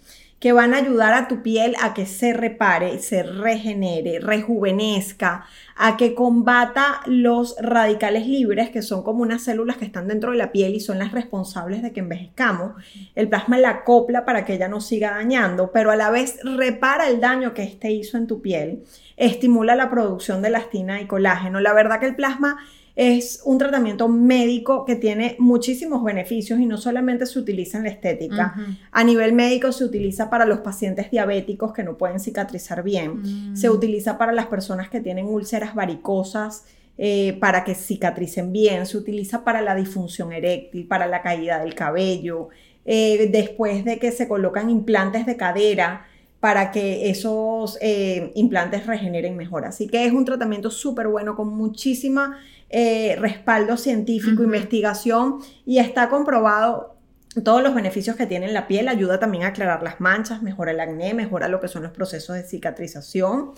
que 0.44 0.52
van 0.52 0.74
a 0.74 0.76
ayudar 0.76 1.14
a 1.14 1.26
tu 1.26 1.40
piel 1.40 1.74
a 1.80 1.94
que 1.94 2.04
se 2.04 2.34
repare, 2.34 2.98
se 2.98 3.22
regenere, 3.22 4.20
rejuvenezca, 4.20 5.46
a 5.74 5.96
que 5.96 6.14
combata 6.14 7.00
los 7.06 7.56
radicales 7.58 8.26
libres, 8.26 8.68
que 8.68 8.82
son 8.82 9.02
como 9.02 9.22
unas 9.22 9.42
células 9.42 9.78
que 9.78 9.86
están 9.86 10.06
dentro 10.06 10.32
de 10.32 10.36
la 10.36 10.52
piel 10.52 10.74
y 10.74 10.80
son 10.80 10.98
las 10.98 11.12
responsables 11.12 11.80
de 11.80 11.94
que 11.94 12.00
envejezcamos. 12.00 12.72
El 13.14 13.30
plasma 13.30 13.56
la 13.56 13.70
acopla 13.70 14.26
para 14.26 14.44
que 14.44 14.52
ella 14.52 14.68
no 14.68 14.82
siga 14.82 15.12
dañando, 15.12 15.70
pero 15.72 15.90
a 15.90 15.96
la 15.96 16.10
vez 16.10 16.38
repara 16.44 17.08
el 17.08 17.20
daño 17.20 17.54
que 17.54 17.62
este 17.62 17.92
hizo 17.92 18.18
en 18.18 18.26
tu 18.26 18.42
piel, 18.42 18.84
estimula 19.16 19.74
la 19.74 19.88
producción 19.88 20.42
de 20.42 20.48
elastina 20.48 21.00
y 21.00 21.06
colágeno. 21.06 21.60
La 21.60 21.72
verdad 21.72 22.00
que 22.00 22.06
el 22.08 22.16
plasma 22.16 22.58
es 22.96 23.40
un 23.44 23.58
tratamiento 23.58 24.08
médico 24.08 24.84
que 24.84 24.94
tiene 24.94 25.34
muchísimos 25.40 26.04
beneficios 26.04 26.60
y 26.60 26.66
no 26.66 26.76
solamente 26.76 27.26
se 27.26 27.40
utiliza 27.40 27.78
en 27.78 27.84
la 27.84 27.90
estética. 27.90 28.54
A 28.92 29.02
nivel 29.02 29.32
médico 29.32 29.72
se 29.72 29.84
utiliza 29.84 30.30
para 30.30 30.46
los 30.46 30.60
pacientes 30.60 31.10
diabéticos 31.10 31.72
que 31.72 31.82
no 31.82 31.98
pueden 31.98 32.20
cicatrizar 32.20 32.84
bien. 32.84 33.50
Mm. 33.50 33.56
Se 33.56 33.68
utiliza 33.68 34.16
para 34.16 34.32
las 34.32 34.46
personas 34.46 34.90
que 34.90 35.00
tienen 35.00 35.26
úlceras 35.26 35.74
varicosas. 35.74 36.64
Eh, 36.96 37.36
para 37.40 37.64
que 37.64 37.74
cicatricen 37.74 38.52
bien, 38.52 38.86
se 38.86 38.96
utiliza 38.96 39.42
para 39.42 39.60
la 39.60 39.74
disfunción 39.74 40.32
eréctil, 40.32 40.86
para 40.86 41.08
la 41.08 41.22
caída 41.22 41.58
del 41.58 41.74
cabello, 41.74 42.50
eh, 42.84 43.28
después 43.32 43.84
de 43.84 43.98
que 43.98 44.12
se 44.12 44.28
colocan 44.28 44.70
implantes 44.70 45.26
de 45.26 45.36
cadera, 45.36 46.06
para 46.38 46.70
que 46.70 47.10
esos 47.10 47.78
eh, 47.80 48.30
implantes 48.34 48.86
regeneren 48.86 49.34
mejor. 49.36 49.64
Así 49.64 49.88
que 49.88 50.04
es 50.04 50.12
un 50.12 50.24
tratamiento 50.24 50.70
súper 50.70 51.08
bueno 51.08 51.34
con 51.34 51.48
muchísima 51.48 52.38
eh, 52.70 53.16
respaldo 53.18 53.76
científico, 53.76 54.42
investigación 54.42 55.38
y 55.64 55.78
está 55.78 56.08
comprobado 56.08 56.94
todos 57.42 57.62
los 57.62 57.74
beneficios 57.74 58.16
que 58.16 58.26
tiene 58.26 58.46
en 58.46 58.54
la 58.54 58.68
piel, 58.68 58.86
ayuda 58.88 59.18
también 59.18 59.44
a 59.44 59.48
aclarar 59.48 59.82
las 59.82 60.00
manchas, 60.00 60.42
mejora 60.42 60.70
el 60.70 60.80
acné, 60.80 61.14
mejora 61.14 61.48
lo 61.48 61.60
que 61.60 61.68
son 61.68 61.82
los 61.82 61.92
procesos 61.92 62.36
de 62.36 62.42
cicatrización. 62.44 63.52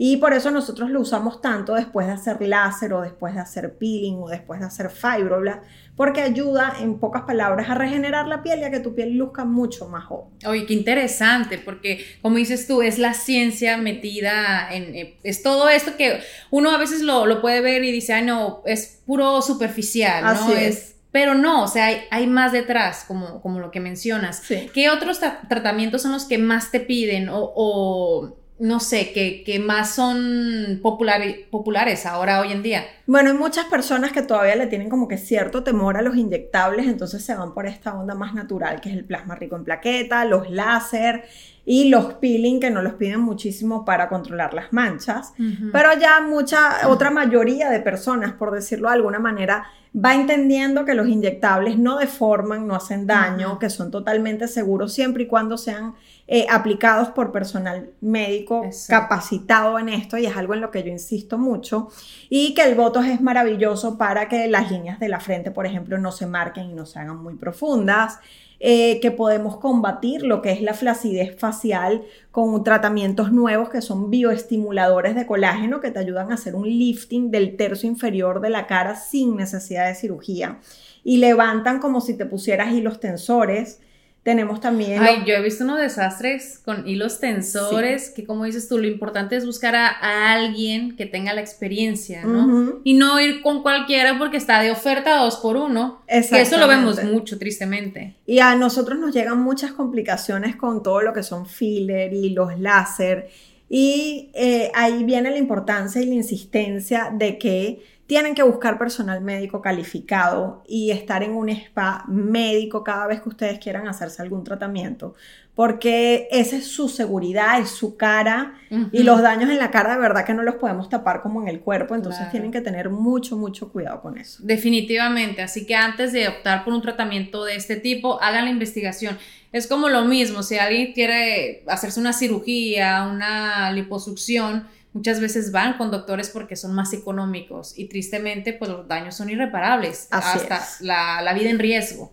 Y 0.00 0.18
por 0.18 0.32
eso 0.32 0.52
nosotros 0.52 0.90
lo 0.90 1.00
usamos 1.00 1.40
tanto 1.40 1.74
después 1.74 2.06
de 2.06 2.12
hacer 2.12 2.40
láser 2.40 2.92
o 2.92 3.00
después 3.00 3.34
de 3.34 3.40
hacer 3.40 3.76
peeling 3.78 4.14
o 4.22 4.28
después 4.28 4.60
de 4.60 4.66
hacer 4.66 4.90
fibroblast, 4.90 5.64
porque 5.96 6.22
ayuda, 6.22 6.76
en 6.80 7.00
pocas 7.00 7.22
palabras, 7.22 7.68
a 7.68 7.74
regenerar 7.74 8.28
la 8.28 8.44
piel 8.44 8.60
y 8.60 8.62
a 8.62 8.70
que 8.70 8.78
tu 8.78 8.94
piel 8.94 9.16
luzca 9.16 9.44
mucho 9.44 9.88
más 9.88 10.04
joven. 10.04 10.30
Oye, 10.46 10.66
qué 10.66 10.74
interesante, 10.74 11.58
porque 11.58 12.04
como 12.22 12.36
dices 12.36 12.68
tú, 12.68 12.80
es 12.80 13.00
la 13.00 13.12
ciencia 13.12 13.76
metida 13.76 14.72
en... 14.72 14.94
Eh, 14.94 15.18
es 15.24 15.42
todo 15.42 15.68
esto 15.68 15.96
que 15.96 16.20
uno 16.52 16.70
a 16.70 16.78
veces 16.78 17.02
lo, 17.02 17.40
puede 17.40 17.60
ver 17.60 17.82
y 17.82 17.90
dice, 17.90 18.12
ay, 18.12 18.24
no, 18.24 18.62
es 18.66 19.02
puro 19.04 19.42
superficial, 19.42 20.22
¿no? 20.22 20.30
Así 20.30 20.52
es. 20.52 20.94
Pero 21.10 21.34
no, 21.34 21.64
o 21.64 21.68
sea, 21.68 21.88
hay, 22.08 22.26
más 22.28 22.52
detrás, 22.52 23.04
como, 23.08 23.42
como 23.42 23.58
lo 23.58 23.72
que 23.72 23.80
mencionas. 23.80 24.42
¿Qué 24.72 24.90
otros 24.90 25.18
tratamientos 25.48 26.02
son 26.02 26.12
los 26.12 26.26
que 26.26 26.38
más 26.38 26.70
te 26.70 26.78
piden 26.78 27.28
o 27.30 28.37
no 28.58 28.80
sé, 28.80 29.12
que, 29.12 29.58
más 29.58 29.94
son 29.94 30.80
populares 30.82 32.06
ahora, 32.06 32.40
hoy 32.40 32.52
en 32.52 32.62
día? 32.62 32.84
Bueno, 33.06 33.30
hay 33.30 33.36
muchas 33.36 33.66
personas 33.66 34.12
que 34.12 34.22
todavía 34.22 34.56
le 34.56 34.66
tienen 34.66 34.88
como 34.88 35.08
que 35.08 35.16
cierto 35.16 35.62
temor 35.62 35.96
a 35.96 36.02
los 36.02 36.16
inyectables, 36.16 36.86
entonces 36.86 37.24
se 37.24 37.34
van 37.34 37.54
por 37.54 37.66
esta 37.66 37.94
onda 37.94 38.14
más 38.14 38.34
natural, 38.34 38.80
que 38.80 38.90
es 38.90 38.96
el 38.96 39.04
plasma 39.04 39.34
rico 39.34 39.56
en 39.56 39.64
plaqueta, 39.64 40.24
los 40.24 40.50
láser 40.50 41.24
y 41.64 41.88
los 41.88 42.14
peeling, 42.14 42.60
que 42.60 42.70
no 42.70 42.82
los 42.82 42.94
piden 42.94 43.20
muchísimo 43.20 43.84
para 43.84 44.08
controlar 44.08 44.54
las 44.54 44.72
manchas. 44.72 45.34
Pero 45.72 45.90
ya 46.00 46.20
mucha, 46.20 46.88
otra 46.88 47.10
mayoría 47.10 47.70
de 47.70 47.80
personas, 47.80 48.32
por 48.32 48.50
decirlo 48.50 48.88
de 48.88 48.94
alguna 48.94 49.18
manera, 49.18 49.66
va 49.94 50.14
entendiendo 50.14 50.84
que 50.84 50.94
los 50.94 51.08
inyectables 51.08 51.78
no 51.78 51.98
deforman, 51.98 52.66
no 52.66 52.74
hacen 52.74 53.06
daño, 53.06 53.58
que 53.58 53.70
son 53.70 53.90
totalmente 53.90 54.48
seguros 54.48 54.92
siempre 54.92 55.24
y 55.24 55.26
cuando 55.26 55.58
sean 55.58 55.94
eh, 56.30 56.44
aplicados 56.50 57.08
por 57.08 57.32
personal 57.32 57.88
médico 58.02 58.68
capacitado 58.86 59.78
en 59.78 59.88
esto 59.88 60.18
y 60.18 60.26
es 60.26 60.36
algo 60.36 60.52
en 60.52 60.60
lo 60.60 60.70
que 60.70 60.82
yo 60.82 60.90
insisto 60.90 61.38
mucho 61.38 61.88
y 62.28 62.52
que 62.52 62.64
el 62.64 62.74
Botox 62.74 63.06
es 63.06 63.22
maravilloso 63.22 63.96
para 63.96 64.28
que 64.28 64.46
las 64.46 64.70
líneas 64.70 65.00
de 65.00 65.08
la 65.08 65.20
frente, 65.20 65.50
por 65.50 65.64
ejemplo, 65.64 65.96
no 65.96 66.12
se 66.12 66.26
marquen 66.26 66.70
y 66.70 66.74
no 66.74 66.84
se 66.84 66.98
hagan 66.98 67.22
muy 67.22 67.36
profundas. 67.36 68.18
Eh, 68.60 68.98
que 69.00 69.12
podemos 69.12 69.58
combatir 69.58 70.24
lo 70.24 70.42
que 70.42 70.50
es 70.50 70.60
la 70.60 70.74
flacidez 70.74 71.38
facial 71.38 72.02
con 72.32 72.64
tratamientos 72.64 73.30
nuevos 73.30 73.68
que 73.68 73.80
son 73.80 74.10
bioestimuladores 74.10 75.14
de 75.14 75.26
colágeno 75.26 75.80
que 75.80 75.92
te 75.92 76.00
ayudan 76.00 76.32
a 76.32 76.34
hacer 76.34 76.56
un 76.56 76.66
lifting 76.68 77.30
del 77.30 77.56
tercio 77.56 77.88
inferior 77.88 78.40
de 78.40 78.50
la 78.50 78.66
cara 78.66 78.96
sin 78.96 79.36
necesidad 79.36 79.86
de 79.86 79.94
cirugía 79.94 80.58
y 81.04 81.18
levantan 81.18 81.78
como 81.78 82.00
si 82.00 82.14
te 82.14 82.26
pusieras 82.26 82.72
hilos 82.72 82.98
tensores 82.98 83.80
tenemos 84.28 84.60
también... 84.60 85.02
Ay, 85.02 85.22
yo 85.24 85.32
he 85.32 85.40
visto 85.40 85.64
unos 85.64 85.78
desastres 85.78 86.60
con 86.62 86.86
hilos 86.86 87.18
tensores, 87.18 88.10
que 88.10 88.26
como 88.26 88.44
dices 88.44 88.68
tú, 88.68 88.76
lo 88.76 88.86
importante 88.86 89.36
es 89.36 89.46
buscar 89.46 89.74
a, 89.74 89.88
alguien 90.34 90.96
que 90.96 91.06
tenga 91.06 91.32
la 91.32 91.40
experiencia, 91.40 92.26
¿no? 92.26 92.78
Y 92.84 92.92
no 92.92 93.18
ir 93.22 93.40
con 93.40 93.62
cualquiera 93.62 94.18
porque 94.18 94.36
está 94.36 94.60
de 94.60 94.70
oferta 94.70 95.16
dos 95.16 95.36
por 95.36 95.56
uno. 95.56 96.02
Que 96.06 96.42
eso 96.42 96.58
lo 96.58 96.68
vemos 96.68 97.02
mucho, 97.04 97.38
tristemente. 97.38 98.16
Y 98.26 98.40
a 98.40 98.54
nosotros 98.54 98.98
nos 98.98 99.14
llegan 99.14 99.40
muchas 99.40 99.72
complicaciones 99.72 100.56
con 100.56 100.82
todo 100.82 101.00
lo 101.00 101.14
que 101.14 101.22
son 101.22 101.46
filler 101.46 102.12
y 102.12 102.28
los 102.28 102.60
láser. 102.60 103.30
Y 103.70 104.28
eh, 104.34 104.70
ahí 104.74 105.04
viene 105.04 105.30
la 105.30 105.38
importancia 105.38 106.02
y 106.02 106.04
la 106.04 106.16
insistencia 106.16 107.10
de 107.16 107.38
que 107.38 107.82
tienen 108.08 108.34
que 108.34 108.42
buscar 108.42 108.78
personal 108.78 109.20
médico 109.20 109.60
calificado 109.60 110.64
y 110.66 110.92
estar 110.92 111.22
en 111.22 111.32
un 111.32 111.50
spa 111.50 112.04
médico 112.08 112.82
cada 112.82 113.06
vez 113.06 113.20
que 113.20 113.28
ustedes 113.28 113.58
quieran 113.58 113.86
hacerse 113.86 114.22
algún 114.22 114.44
tratamiento, 114.44 115.14
porque 115.54 116.26
esa 116.30 116.56
es 116.56 116.68
su 116.68 116.88
seguridad, 116.88 117.60
es 117.60 117.68
su 117.68 117.98
cara 117.98 118.54
y 118.92 119.02
los 119.02 119.20
daños 119.20 119.50
en 119.50 119.58
la 119.58 119.70
cara 119.70 119.92
de 119.92 120.00
verdad 120.00 120.24
que 120.24 120.32
no 120.32 120.42
los 120.42 120.54
podemos 120.54 120.88
tapar 120.88 121.20
como 121.20 121.42
en 121.42 121.48
el 121.48 121.60
cuerpo, 121.60 121.94
entonces 121.94 122.30
tienen 122.30 122.50
que 122.50 122.62
tener 122.62 122.88
mucho, 122.88 123.36
mucho 123.36 123.70
cuidado 123.70 124.00
con 124.00 124.16
eso. 124.16 124.38
Definitivamente, 124.42 125.42
así 125.42 125.66
que 125.66 125.74
antes 125.74 126.14
de 126.14 126.28
optar 126.28 126.64
por 126.64 126.72
un 126.72 126.80
tratamiento 126.80 127.44
de 127.44 127.56
este 127.56 127.76
tipo, 127.76 128.22
hagan 128.22 128.46
la 128.46 128.50
investigación. 128.50 129.18
Es 129.52 129.66
como 129.66 129.90
lo 129.90 130.06
mismo, 130.06 130.42
si 130.42 130.56
alguien 130.56 130.94
quiere 130.94 131.62
hacerse 131.66 132.00
una 132.00 132.14
cirugía, 132.14 133.06
una 133.12 133.70
liposucción, 133.72 134.66
muchas 134.92 135.20
veces 135.20 135.52
van 135.52 135.76
con 135.76 135.90
doctores 135.90 136.30
porque 136.30 136.56
son 136.56 136.74
más 136.74 136.92
económicos 136.92 137.78
y 137.78 137.86
tristemente 137.86 138.52
pues 138.52 138.70
los 138.70 138.88
daños 138.88 139.14
son 139.14 139.30
irreparables, 139.30 140.08
hasta 140.10 140.66
la, 140.80 141.22
la 141.22 141.34
vida 141.34 141.50
en 141.50 141.58
riesgo. 141.58 142.12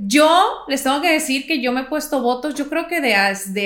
Yo 0.00 0.64
les 0.68 0.82
tengo 0.82 1.00
que 1.00 1.10
decir 1.10 1.46
que 1.46 1.62
yo 1.62 1.72
me 1.72 1.82
he 1.82 1.84
puesto 1.84 2.20
votos, 2.20 2.54
yo 2.54 2.68
creo 2.68 2.86
que 2.86 3.00
de, 3.00 3.14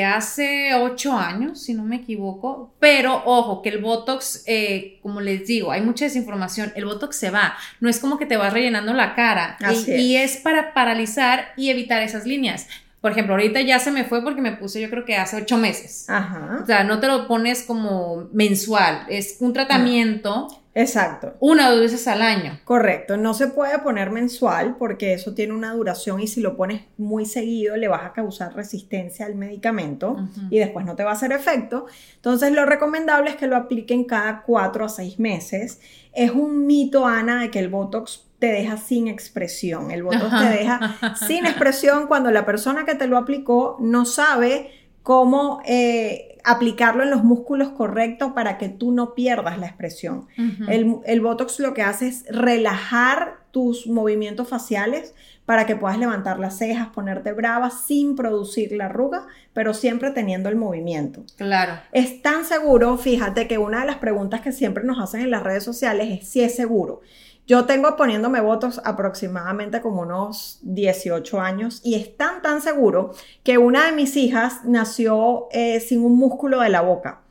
hace 0.05 0.75
ocho 0.75 1.13
años, 1.13 1.61
si 1.61 1.75
no 1.75 1.83
me 1.83 1.97
equivoco, 1.97 2.73
pero 2.79 3.23
ojo, 3.25 3.63
que 3.63 3.71
el 3.71 3.79
Botox, 3.79 4.45
eh, 4.47 5.01
como 5.03 5.21
les 5.21 5.47
digo, 5.47 5.73
hay 5.73 5.81
mucha 5.81 6.05
desinformación, 6.05 6.73
el 6.77 6.85
Botox 6.85 7.17
se 7.17 7.31
va, 7.31 7.57
no 7.81 7.89
es 7.89 7.99
como 7.99 8.17
que 8.17 8.27
te 8.27 8.37
vas 8.37 8.53
rellenando 8.53 8.93
la 8.93 9.17
cara 9.17 9.59
y, 9.87 10.15
es 10.17 10.37
para 10.37 10.73
paralizar 10.73 11.49
y 11.57 11.71
evitar 11.71 12.01
esas 12.03 12.27
líneas. 12.27 12.69
por 13.01 13.11
ejemplo, 13.11 13.35
ahorita 13.35 13.61
ya 13.63 13.81
se 13.81 13.91
me 13.91 14.05
fue 14.05 14.23
porque 14.23 14.41
me 14.41 14.53
puse 14.53 14.81
yo 14.81 14.91
creo 14.91 15.05
que 15.05 15.17
hace 15.17 15.37
ocho 15.37 15.57
meses. 15.57 16.09
Ajá. 16.09 16.61
O 16.63 16.67
sea, 16.67 16.85
no 16.85 17.01
te 17.01 17.09
lo 17.09 17.27
pones 17.27 17.63
como 17.65 18.29
mensual, 18.33 19.05
es 19.09 19.39
un 19.41 19.53
tratamiento. 19.53 20.49
Exacto. 20.79 21.35
Una 21.41 21.69
o 21.69 21.73
dos 21.73 21.81
veces 21.81 22.07
al 22.07 22.23
año. 22.23 22.61
Correcto, 22.65 23.17
no 23.17 23.35
se 23.35 23.49
puede 23.49 23.81
poner 23.81 24.11
mensual 24.11 24.77
porque 24.79 25.13
eso 25.13 25.35
tiene 25.35 25.53
una 25.53 25.73
duración 25.73 26.21
y 26.21 26.29
si 26.29 26.41
lo 26.41 26.57
pones 26.57 26.83
muy 26.97 27.27
seguido 27.27 27.77
le 27.77 27.89
vas 27.89 28.05
a 28.05 28.13
causar 28.13 28.55
resistencia 28.55 29.27
al 29.27 29.35
medicamento 29.35 30.17
y 30.51 30.61
después 30.61 30.87
no 30.87 30.95
te 30.95 31.03
va 31.03 31.11
a 31.11 31.15
hacer 31.15 31.33
efecto. 31.33 31.87
Entonces 32.15 32.53
lo 32.53 32.65
recomendable 32.65 33.31
es 33.31 33.37
que 33.37 33.49
lo 33.49 33.57
apliquen 33.57 34.05
cada 34.05 34.43
cuatro 34.43 34.85
a 34.85 34.89
seis 34.89 35.19
meses. 35.19 35.81
Es 36.13 36.31
un 36.31 36.65
mito, 36.67 37.07
Ana, 37.07 37.43
de 37.43 37.51
que 37.51 37.59
el 37.59 37.69
Botox 37.69 38.27
te 38.39 38.47
deja 38.47 38.77
sin 38.77 39.09
expresión. 39.09 39.91
El 39.91 40.05
Botox 40.05 40.31
te 40.31 40.49
deja 40.49 41.17
sin 41.27 41.45
expresión 41.45 42.07
cuando 42.07 42.31
la 42.31 42.47
persona 42.47 42.85
que 42.85 42.95
te 42.95 43.09
lo 43.09 43.19
aplicó 43.19 43.79
no 43.81 44.05
sabe 44.05 44.71
cómo 45.03 45.61
eh, 45.65 46.38
aplicarlo 46.49 47.03
en 47.03 47.11
los 47.11 47.25
músculos 47.25 47.71
correctos 47.71 48.33
para 48.33 48.59
que 48.59 48.69
tú 48.69 48.91
no 48.91 49.15
pierdas 49.15 49.59
la 49.59 49.67
expresión. 49.67 50.27
el, 50.69 50.97
el, 51.05 51.21
Botox 51.21 51.61
lo 51.61 51.75
que 51.75 51.83
hace 51.83 52.09
es 52.09 52.25
relajar 52.31 53.39
tus 53.51 53.87
movimientos 53.87 54.49
faciales 54.49 55.15
para 55.45 55.67
que 55.67 55.77
puedas 55.77 55.99
levantar 55.99 56.39
las 56.39 56.59
cejas, 56.59 56.89
ponerte 56.89 57.33
brava 57.33 57.71
sin 57.71 58.17
producir 58.17 58.73
la 58.73 58.87
arruga, 58.87 59.27
pero 59.53 59.73
siempre 59.73 60.11
teniendo 60.11 60.49
el 60.49 60.57
movimiento. 60.57 61.25
Claro. 61.37 61.81
Es 61.93 62.21
tan 62.23 62.45
seguro, 62.45 62.99
fíjate 62.99 63.49
que 63.49 63.59
una 63.59 63.81
de 63.81 63.87
las 63.87 63.97
preguntas 63.97 64.43
que 64.43 64.53
siempre 64.53 64.85
nos 64.85 64.99
hacen 64.99 65.23
en 65.23 65.31
las 65.31 65.43
redes 65.43 65.65
sociales 65.65 66.21
es 66.21 66.29
si 66.29 66.43
es 66.43 66.55
seguro. 66.55 67.01
Yo 67.49 67.65
tengo 67.65 67.97
poniéndome 67.97 68.43
votos 68.43 68.79
aproximadamente 68.85 69.81
como 69.81 70.03
unos 70.03 70.59
18 70.65 71.41
años 71.41 71.81
y 71.83 71.95
es 71.95 72.15
tan, 72.15 72.43
tan 72.43 72.61
seguro 72.61 73.15
que 73.43 73.57
una 73.57 73.87
de 73.87 73.93
mis 73.93 74.19
hijas 74.19 74.67
nació 74.67 75.49
eh, 75.51 75.81
sin 75.81 76.05
un 76.05 76.19
músculo 76.19 76.61
de 76.61 76.69
la 76.69 76.83
boca. 76.83 77.23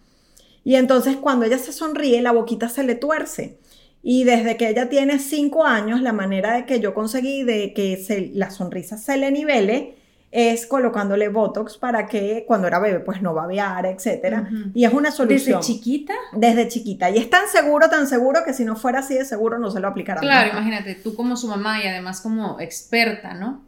Y 0.64 0.74
entonces 0.74 1.18
cuando 1.18 1.46
ella 1.46 1.60
se 1.60 1.72
sonríe, 1.72 2.24
la 2.24 2.32
boquita 2.32 2.68
se 2.68 2.84
le 2.84 2.96
tuerce. 2.96 3.60
Y 4.02 4.24
desde 4.24 4.58
que 4.58 4.70
ella 4.70 4.90
tiene 4.90 5.20
5 5.20 5.64
años, 5.64 6.02
la 6.02 6.14
manera 6.14 6.56
de 6.56 6.66
que 6.66 6.80
yo 6.80 6.96
conseguí 6.96 7.44
de 7.44 7.76
que 7.76 8.32
la 8.34 8.50
sonrisa 8.50 8.98
se 8.98 9.18
le 9.18 9.30
nivele 9.30 9.97
es 10.32 10.66
colocándole 10.66 11.30
Botox 11.30 11.78
para 11.78 12.08
que 12.08 12.44
cuando 12.48 12.68
era 12.68 12.80
bebé 12.80 13.00
pues 13.00 13.22
no 13.22 13.34
babeara, 13.34 13.90
etcétera. 13.90 14.50
Y 14.74 14.84
es 14.84 14.94
una 14.94 15.12
solución. 15.12 15.60
¿Desde 15.60 15.74
chiquita? 15.74 16.13
Desde 16.34 16.68
chiquita. 16.68 17.10
Y 17.10 17.18
es 17.18 17.30
tan 17.30 17.48
seguro, 17.48 17.90
tan 17.90 18.08
seguro 18.08 18.42
que 18.46 18.54
si 18.54 18.66
no 18.66 18.76
fuera 18.76 19.00
así 19.00 19.13
de 19.13 19.24
seguro 19.24 19.58
no 19.58 19.72
se 19.72 19.80
lo 19.80 19.88
aplicarán. 19.88 20.22
Claro, 20.22 20.52
imagínate, 20.52 20.96
tú 20.96 21.16
como 21.16 21.38
su 21.38 21.48
mamá 21.48 21.82
y 21.82 21.88
además 21.88 22.20
como 22.22 22.60
experta, 22.60 23.34
¿no? 23.34 23.63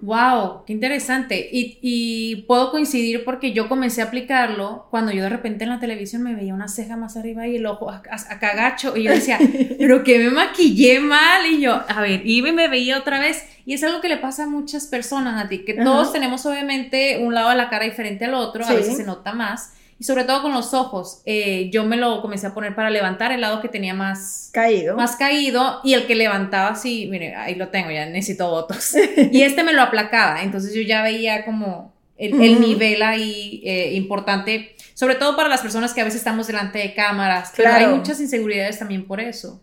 Wow, 0.00 0.64
qué 0.66 0.72
interesante. 0.72 1.48
Y, 1.52 1.78
y, 1.82 2.42
puedo 2.42 2.70
coincidir 2.70 3.24
porque 3.24 3.52
yo 3.52 3.68
comencé 3.68 4.00
a 4.00 4.06
aplicarlo 4.06 4.86
cuando 4.90 5.12
yo 5.12 5.22
de 5.22 5.28
repente 5.28 5.64
en 5.64 5.70
la 5.70 5.80
televisión 5.80 6.22
me 6.22 6.34
veía 6.34 6.54
una 6.54 6.68
ceja 6.68 6.96
más 6.96 7.16
arriba 7.16 7.46
y 7.46 7.56
el 7.56 7.66
ojo 7.66 7.90
a, 7.90 8.02
cagacho 8.40 8.96
y 8.96 9.04
yo 9.04 9.12
decía, 9.12 9.38
pero 9.78 10.02
que 10.02 10.18
me 10.18 10.30
maquillé 10.30 11.00
mal 11.00 11.46
y 11.46 11.60
yo, 11.60 11.80
a 11.86 12.00
ver, 12.00 12.26
y 12.26 12.42
me 12.42 12.68
veía 12.68 12.98
otra 12.98 13.20
vez 13.20 13.44
y 13.64 13.74
es 13.74 13.84
algo 13.84 14.00
que 14.00 14.08
le 14.08 14.16
pasa 14.16 14.44
a 14.44 14.46
muchas 14.46 14.86
personas 14.86 15.42
a 15.42 15.48
ti, 15.48 15.64
que 15.64 15.74
todos 15.84 16.12
tenemos 16.12 16.44
obviamente 16.46 17.18
un 17.22 17.34
lado 17.34 17.50
de 17.50 17.56
la 17.56 17.68
cara 17.68 17.84
diferente 17.84 18.24
al 18.24 18.34
otro, 18.34 18.64
a 18.64 18.72
veces 18.72 18.96
se 18.96 19.04
nota 19.04 19.32
más. 19.32 19.72
Y 19.98 20.04
sobre 20.04 20.24
todo 20.24 20.42
con 20.42 20.52
los 20.52 20.74
ojos, 20.74 21.22
eh, 21.26 21.70
yo 21.70 21.84
me 21.84 21.96
lo 21.96 22.20
comencé 22.22 22.48
a 22.48 22.54
poner 22.54 22.74
para 22.74 22.90
levantar 22.90 23.30
el 23.30 23.40
lado 23.40 23.60
que 23.60 23.68
tenía 23.68 23.94
más 23.94 24.50
caído. 24.52 24.96
Más 24.96 25.14
caído 25.14 25.80
y 25.84 25.94
el 25.94 26.06
que 26.06 26.16
levantaba 26.16 26.70
así, 26.70 27.06
mire, 27.08 27.36
ahí 27.36 27.54
lo 27.54 27.68
tengo, 27.68 27.88
ya 27.92 28.06
necesito 28.06 28.50
votos. 28.50 28.96
y 29.30 29.42
este 29.42 29.62
me 29.62 29.72
lo 29.72 29.80
aplacaba, 29.80 30.42
entonces 30.42 30.74
yo 30.74 30.82
ya 30.82 31.02
veía 31.02 31.44
como 31.44 31.92
el, 32.18 32.60
nivel 32.60 33.00
ahí 33.02 33.62
eh, 33.64 33.92
importante, 33.94 34.74
sobre 34.94 35.14
todo 35.14 35.36
para 35.36 35.48
las 35.48 35.60
personas 35.60 35.94
que 35.94 36.00
a 36.00 36.04
veces 36.04 36.18
estamos 36.18 36.48
delante 36.48 36.80
de 36.80 36.94
cámaras. 36.94 37.50
Claro. 37.50 37.76
Pero 37.76 37.90
hay 37.90 37.96
muchas 37.96 38.20
inseguridades 38.20 38.80
también 38.80 39.06
por 39.06 39.20
eso. 39.20 39.60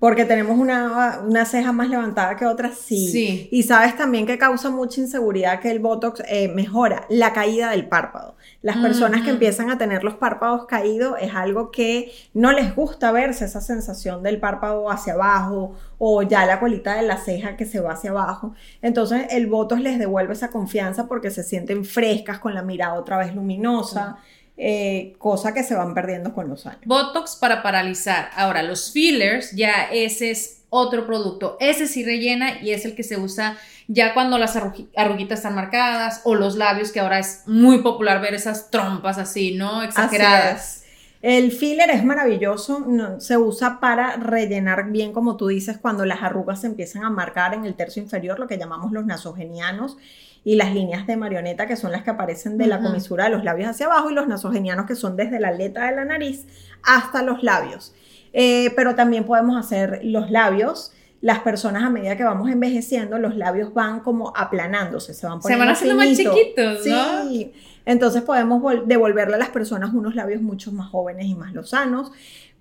Porque 0.00 0.24
tenemos 0.24 0.58
una, 0.58 1.20
una, 1.26 1.44
ceja 1.44 1.72
más 1.72 1.90
levantada 1.90 2.34
que 2.34 2.46
otra, 2.46 2.72
sí. 2.72 3.48
Y 3.52 3.62
sabes 3.64 3.96
también 3.96 4.26
que 4.26 4.38
causa 4.38 4.70
mucha 4.70 4.98
inseguridad 4.98 5.60
que 5.60 5.70
el 5.70 5.78
Botox 5.78 6.22
eh, 6.26 6.48
mejora 6.48 7.04
la 7.10 7.34
caída 7.34 7.70
del 7.70 7.86
párpado. 7.86 8.34
Las 8.62 8.78
personas 8.78 9.22
que 9.22 9.30
empiezan 9.30 9.70
a 9.70 9.76
tener 9.76 10.02
los 10.02 10.14
párpados 10.14 10.64
caídos 10.64 11.16
es 11.20 11.34
algo 11.34 11.70
que 11.70 12.10
no 12.32 12.50
les 12.50 12.74
gusta 12.74 13.12
verse, 13.12 13.44
esa 13.44 13.60
sensación 13.60 14.22
del 14.22 14.40
párpado 14.40 14.90
hacia 14.90 15.12
abajo 15.12 15.76
o 15.98 16.22
ya 16.22 16.46
la 16.46 16.60
colita 16.60 16.94
de 16.94 17.02
la 17.02 17.18
ceja 17.18 17.58
que 17.58 17.66
se 17.66 17.80
va 17.80 17.92
hacia 17.92 18.10
abajo. 18.10 18.54
Entonces 18.80 19.26
el 19.30 19.48
Botox 19.48 19.82
les 19.82 19.98
devuelve 19.98 20.32
esa 20.32 20.48
confianza 20.48 21.08
porque 21.08 21.30
se 21.30 21.42
sienten 21.42 21.84
frescas 21.84 22.38
con 22.38 22.54
la 22.54 22.62
mirada 22.62 22.94
otra 22.94 23.18
vez 23.18 23.34
luminosa. 23.34 24.16
Eh, 24.62 25.14
cosa 25.16 25.54
que 25.54 25.62
se 25.62 25.74
van 25.74 25.94
perdiendo 25.94 26.34
con 26.34 26.50
los 26.50 26.66
años. 26.66 26.82
Botox 26.84 27.36
para 27.36 27.62
paralizar. 27.62 28.28
Ahora, 28.36 28.62
los 28.62 28.92
fillers, 28.92 29.52
ya 29.52 29.88
ese 29.90 30.30
es 30.30 30.60
otro 30.68 31.06
producto. 31.06 31.56
Ese 31.60 31.86
sí 31.86 32.04
rellena 32.04 32.60
y 32.60 32.72
es 32.72 32.84
el 32.84 32.94
que 32.94 33.02
se 33.02 33.16
usa 33.16 33.56
ya 33.88 34.12
cuando 34.12 34.36
las 34.36 34.56
arruguitas 34.56 35.38
están 35.38 35.54
marcadas 35.54 36.20
o 36.24 36.34
los 36.34 36.56
labios, 36.56 36.92
que 36.92 37.00
ahora 37.00 37.18
es 37.18 37.44
muy 37.46 37.78
popular 37.78 38.20
ver 38.20 38.34
esas 38.34 38.70
trompas 38.70 39.16
así, 39.16 39.54
¿no? 39.54 39.82
Exageradas. 39.82 40.84
El 41.22 41.52
filler 41.52 41.88
es 41.88 42.04
maravilloso, 42.04 42.86
se 43.18 43.38
usa 43.38 43.80
para 43.80 44.16
rellenar 44.16 44.90
bien, 44.90 45.14
como 45.14 45.38
tú 45.38 45.48
dices, 45.48 45.78
cuando 45.78 46.04
las 46.04 46.22
arrugas 46.22 46.60
se 46.60 46.66
empiezan 46.66 47.04
a 47.04 47.10
marcar 47.10 47.54
en 47.54 47.64
el 47.64 47.74
tercio 47.74 48.02
inferior, 48.02 48.38
lo 48.38 48.46
que 48.46 48.58
llamamos 48.58 48.92
los 48.92 49.06
nasogenianos 49.06 49.96
y 50.44 50.56
las 50.56 50.74
líneas 50.74 51.06
de 51.06 51.16
marioneta, 51.16 51.66
que 51.66 51.76
son 51.76 51.92
las 51.92 52.02
que 52.02 52.10
aparecen 52.10 52.56
de 52.56 52.66
la 52.66 52.80
comisura 52.80 53.24
de 53.24 53.30
los 53.30 53.44
labios 53.44 53.68
hacia 53.68 53.86
abajo, 53.86 54.10
y 54.10 54.14
los 54.14 54.26
nasogenianos, 54.26 54.86
que 54.86 54.94
son 54.94 55.16
desde 55.16 55.38
la 55.38 55.48
aleta 55.48 55.86
de 55.86 55.96
la 55.96 56.04
nariz 56.04 56.46
hasta 56.82 57.22
los 57.22 57.42
labios. 57.42 57.94
Eh, 58.32 58.72
pero 58.76 58.94
también 58.94 59.24
podemos 59.24 59.56
hacer 59.58 60.00
los 60.02 60.30
labios. 60.30 60.92
Las 61.20 61.40
personas 61.40 61.82
a 61.82 61.90
medida 61.90 62.16
que 62.16 62.24
vamos 62.24 62.50
envejeciendo, 62.50 63.18
los 63.18 63.36
labios 63.36 63.74
van 63.74 64.00
como 64.00 64.32
aplanándose, 64.34 65.12
se 65.12 65.26
van 65.26 65.40
poniendo 65.40 65.62
Se 65.62 65.66
van 65.66 65.74
haciendo 65.76 65.96
más 65.96 66.16
chiquitos, 66.16 66.82
Sí. 66.82 67.52
Entonces 67.90 68.22
podemos 68.22 68.62
devolverle 68.86 69.34
a 69.34 69.38
las 69.38 69.48
personas 69.48 69.92
unos 69.92 70.14
labios 70.14 70.42
mucho 70.42 70.70
más 70.70 70.88
jóvenes 70.90 71.26
y 71.26 71.34
más 71.34 71.52
lozanos. 71.52 72.12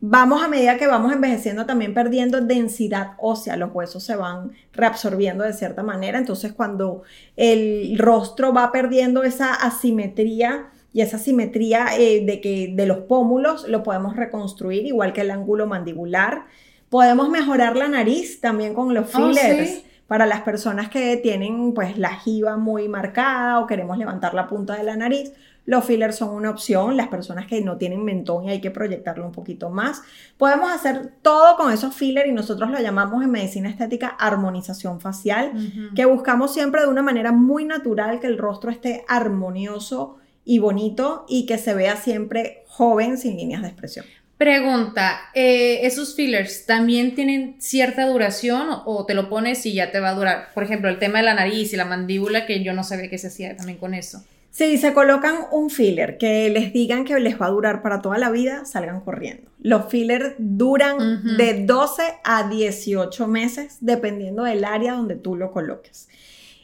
Vamos 0.02 0.42
a 0.42 0.48
medida 0.48 0.78
que 0.78 0.88
vamos 0.88 1.14
envejeciendo 1.14 1.68
también 1.68 1.94
perdiendo 1.94 2.42
densidad 2.42 3.12
ósea, 3.20 3.56
los 3.56 3.70
huesos 3.72 4.02
se 4.04 4.16
van 4.16 4.54
reabsorbiendo 4.74 5.44
de 5.44 5.54
cierta 5.54 5.84
manera, 5.84 6.18
entonces 6.18 6.54
cuando 6.54 7.04
el 7.36 7.96
rostro 8.00 8.54
va 8.54 8.72
perdiendo 8.72 9.24
esa 9.24 9.54
asimetría 9.54 10.72
y 10.94 11.02
esa 11.02 11.20
simetría 11.20 11.90
eh, 12.00 12.26
de, 12.26 12.42
que, 12.42 12.74
de 12.74 12.86
los 12.88 13.00
pómulos, 13.02 13.68
lo 13.68 13.84
podemos 13.84 14.16
reconstruir 14.16 14.88
igual 14.88 15.14
que 15.14 15.22
el 15.22 15.30
ángulo 15.30 15.68
mandibular. 15.68 16.46
Podemos 16.90 17.30
mejorar 17.30 17.76
la 17.76 17.88
nariz 17.88 18.42
también 18.42 18.74
con 18.74 18.96
los 18.96 19.14
oh, 19.14 19.28
fillers. 19.28 19.84
Para 20.10 20.26
las 20.26 20.42
personas 20.42 20.90
que 20.90 21.18
tienen 21.18 21.76
pues 21.76 22.00
la 22.00 22.16
jiba 22.16 22.58
muy 22.58 22.90
marcada 22.90 23.60
o 23.60 23.68
queremos 23.68 23.96
levantar 23.96 24.34
la 24.34 24.48
punta 24.48 24.76
de 24.76 24.84
la 24.84 24.98
nariz, 24.98 25.34
los 25.66 25.86
fillers 25.86 26.16
son 26.16 26.30
una 26.30 26.50
opción, 26.50 26.98
las 26.98 27.10
personas 27.10 27.46
que 27.46 27.62
no 27.62 27.78
tienen 27.78 28.04
mentón 28.04 28.46
y 28.46 28.50
hay 28.50 28.60
que 28.60 28.72
proyectarlo 28.72 29.24
un 29.24 29.32
poquito 29.32 29.70
más. 29.70 30.02
Podemos 30.36 30.72
hacer 30.72 31.14
todo 31.22 31.56
con 31.58 31.72
esos 31.72 31.94
fillers 31.94 32.28
y 32.28 32.32
nosotros 32.32 32.72
lo 32.72 32.80
llamamos 32.80 33.24
en 33.24 33.30
medicina 33.30 33.70
estética 33.70 34.08
armonización 34.08 35.00
facial, 35.00 35.52
que 35.96 36.06
buscamos 36.06 36.56
siempre 36.56 36.82
de 36.82 36.88
una 36.88 37.04
manera 37.04 37.32
muy 37.32 37.66
natural 37.66 38.20
que 38.20 38.26
el 38.26 38.40
rostro 38.40 38.72
esté 38.72 39.06
armonioso 39.08 40.18
y 40.44 40.58
bonito 40.58 41.26
y 41.30 41.46
que 41.46 41.60
se 41.60 41.76
vea 41.76 41.98
siempre 41.98 42.64
joven 42.68 43.20
sin 43.20 43.38
líneas 43.38 43.62
de 43.62 43.68
expresión. 43.68 44.08
Pregunta, 44.40 45.20
eh, 45.34 45.86
¿esos 45.86 46.16
fillers 46.16 46.66
también 46.66 47.14
tienen 47.14 47.58
cierta 47.60 48.08
duración 48.08 48.70
o 48.86 49.06
te 49.06 49.14
lo 49.14 49.28
pones 49.28 49.66
y 49.66 49.74
ya 49.74 49.92
te 49.92 50.00
va 50.00 50.12
a 50.12 50.16
durar? 50.16 50.54
Por 50.54 50.64
ejemplo, 50.64 50.88
el 50.90 50.98
tema 50.98 51.20
de 51.20 51.26
la 51.26 51.34
nariz 51.34 51.74
y 51.74 51.76
la 51.76 51.84
mandíbula, 51.84 52.46
que 52.46 52.64
yo 52.64 52.72
no 52.72 52.86
sabía 52.86 53.10
que 53.10 53.18
se 53.18 53.28
hacía 53.28 53.58
también 53.58 53.78
con 53.78 53.94
eso. 53.94 54.24
Si 54.50 54.78
se 54.78 54.94
colocan 54.94 55.36
un 55.52 55.70
filler 55.70 56.18
que 56.18 56.50
les 56.50 56.72
digan 56.72 57.04
que 57.04 57.20
les 57.20 57.40
va 57.40 57.48
a 57.48 57.50
durar 57.50 57.82
para 57.82 58.02
toda 58.02 58.18
la 58.18 58.32
vida, 58.32 58.64
salgan 58.64 59.02
corriendo. 59.02 59.52
Los 59.62 59.90
fillers 59.90 60.36
duran 60.38 61.36
de 61.36 61.66
12 61.66 62.02
a 62.24 62.48
18 62.48 63.28
meses, 63.28 63.80
dependiendo 63.82 64.44
del 64.44 64.64
área 64.64 64.94
donde 64.94 65.18
tú 65.18 65.36
lo 65.36 65.52
coloques. 65.52 66.08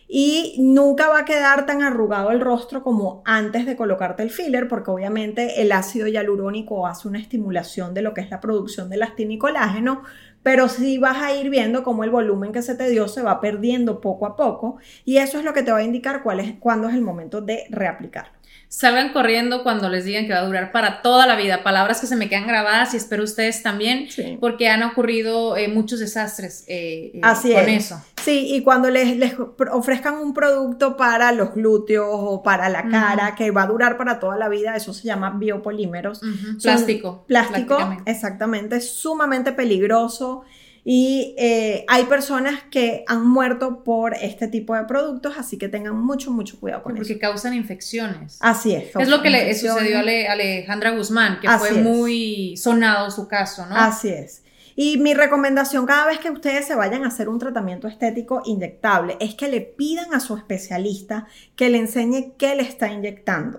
Y 0.08 0.56
nunca 0.60 1.10
va 1.10 1.20
a 1.20 1.26
quedar 1.26 1.66
tan 1.66 1.82
arrugado 1.82 2.32
el 2.32 2.40
rostro 2.40 2.84
como 2.84 3.24
antes 3.26 3.66
de 3.66 3.76
colocarte 3.76 4.24
el 4.24 4.30
filler, 4.30 4.68
porque 4.68 4.92
obviamente 4.92 5.62
el 5.62 5.72
ácido 5.72 6.08
hialurónico 6.08 6.86
hace 6.86 7.08
una 7.08 7.20
estimulación 7.20 7.94
de 7.94 8.02
lo 8.04 8.14
que 8.14 8.22
es 8.22 8.30
la 8.30 8.40
producción 8.40 8.90
de 8.90 8.98
elastina 8.98 9.34
y 9.34 9.38
colágeno, 9.38 10.04
pero 10.44 10.70
sí 10.70 11.00
vas 11.00 11.18
a 11.24 11.34
ir 11.34 11.50
viendo 11.50 11.84
cómo 11.84 12.04
el 12.04 12.12
volumen 12.12 12.52
que 12.52 12.62
se 12.62 12.76
te 12.76 12.88
dio 12.88 13.08
se 13.08 13.24
va 13.24 13.42
perdiendo 13.42 14.00
poco 14.00 14.28
a 14.28 14.36
poco 14.36 14.78
y 15.04 15.18
eso 15.18 15.40
es 15.40 15.44
lo 15.44 15.54
que 15.54 15.64
te 15.64 15.72
va 15.72 15.80
a 15.80 15.84
indicar 15.84 16.22
cuál 16.22 16.40
es, 16.40 16.54
cuándo 16.60 16.88
es 16.88 16.94
el 16.94 17.02
momento 17.02 17.42
de 17.42 17.66
reaplicarlo. 17.72 18.35
Salgan 18.76 19.14
corriendo 19.14 19.64
cuando 19.64 19.88
les 19.88 20.04
digan 20.04 20.28
que 20.28 20.34
va 20.34 20.40
a 20.40 20.46
durar 20.46 20.74
para 20.74 21.02
toda 21.02 21.26
la 21.26 21.38
vida. 21.38 21.64
Palabras 21.64 22.02
que 22.02 22.08
se 22.08 22.18
me 22.18 22.28
quedan 22.28 22.46
grabadas 22.46 22.94
y 22.94 22.98
espero 22.98 23.24
ustedes 23.24 23.64
también, 23.64 24.10
porque 24.42 24.68
han 24.68 24.84
ocurrido 24.84 25.56
eh, 25.56 25.70
muchos 25.70 26.02
desastres 26.02 26.66
eh, 26.68 27.12
eh, 27.14 27.20
Así 27.24 27.54
con 27.54 27.70
es. 27.70 27.86
eso. 27.86 28.04
Sí, 28.22 28.54
y 28.54 28.64
cuando 28.64 28.90
les, 28.90 29.16
les, 29.16 29.34
ofrezcan 29.72 30.16
un 30.18 30.34
producto 30.34 30.98
para 30.98 31.32
los 31.32 31.54
glúteos 31.54 32.10
o 32.10 32.44
para 32.44 32.68
la 32.68 32.90
cara 32.90 33.34
que 33.36 33.50
va 33.52 33.64
a 33.64 33.68
durar 33.68 33.96
para 33.98 34.20
toda 34.20 34.36
la 34.36 34.50
vida, 34.50 34.76
eso 34.76 34.94
se 34.94 35.04
llama 35.04 35.30
biopolímeros. 35.30 36.20
Plástico. 36.62 37.24
Plástico, 37.28 37.78
exactamente, 38.06 38.76
es 38.76 38.92
sumamente 38.92 39.54
peligroso. 39.54 40.44
Y 40.88 41.34
eh, 41.40 41.84
hay 41.88 42.04
personas 42.04 42.62
que 42.70 43.04
han 43.08 43.28
muerto 43.28 43.84
por 43.84 44.14
este 44.14 44.48
tipo 44.48 44.76
de 44.76 44.84
productos, 44.84 45.34
así 45.36 45.58
que 45.58 45.68
tengan 45.68 45.98
mucho, 45.98 46.30
mucho 46.30 46.60
cuidado 46.60 46.84
con 46.84 46.92
Porque 46.92 47.02
eso. 47.02 47.14
Porque 47.16 47.20
causan 47.20 47.56
infecciones. 47.56 48.38
Así 48.40 48.76
es. 48.76 48.96
Es 48.96 49.10
lo 49.10 49.24
que 49.24 49.32
le 49.32 49.52
sucedió 49.56 49.98
a 49.98 50.02
Alejandra 50.32 50.92
Guzmán, 50.92 51.40
que 51.40 51.50
fue 51.50 51.72
muy 51.72 52.56
sonado 52.56 53.10
su 53.10 53.28
caso, 53.28 53.66
¿no? 53.66 53.76
Así 53.76 54.10
es. 54.10 54.44
Y 54.76 54.98
mi 54.98 55.16
recomendación 55.16 55.88
cada 55.88 56.06
vez 56.06 56.20
que 56.20 56.30
ustedes 56.30 56.68
se 56.68 56.76
vayan 56.76 57.04
a 57.04 57.08
hacer 57.08 57.30
un 57.30 57.40
tratamiento 57.40 57.88
estético 57.88 58.44
inyectable 58.46 59.18
es 59.20 59.34
que 59.34 59.48
le 59.48 59.62
pidan 59.62 60.14
a 60.14 60.20
su 60.20 60.36
especialista 60.36 61.26
que 61.56 61.70
le 61.70 61.80
enseñe 61.80 62.34
qué 62.38 62.56
le 62.56 62.64
está 62.64 62.92
inyectando. 62.92 63.58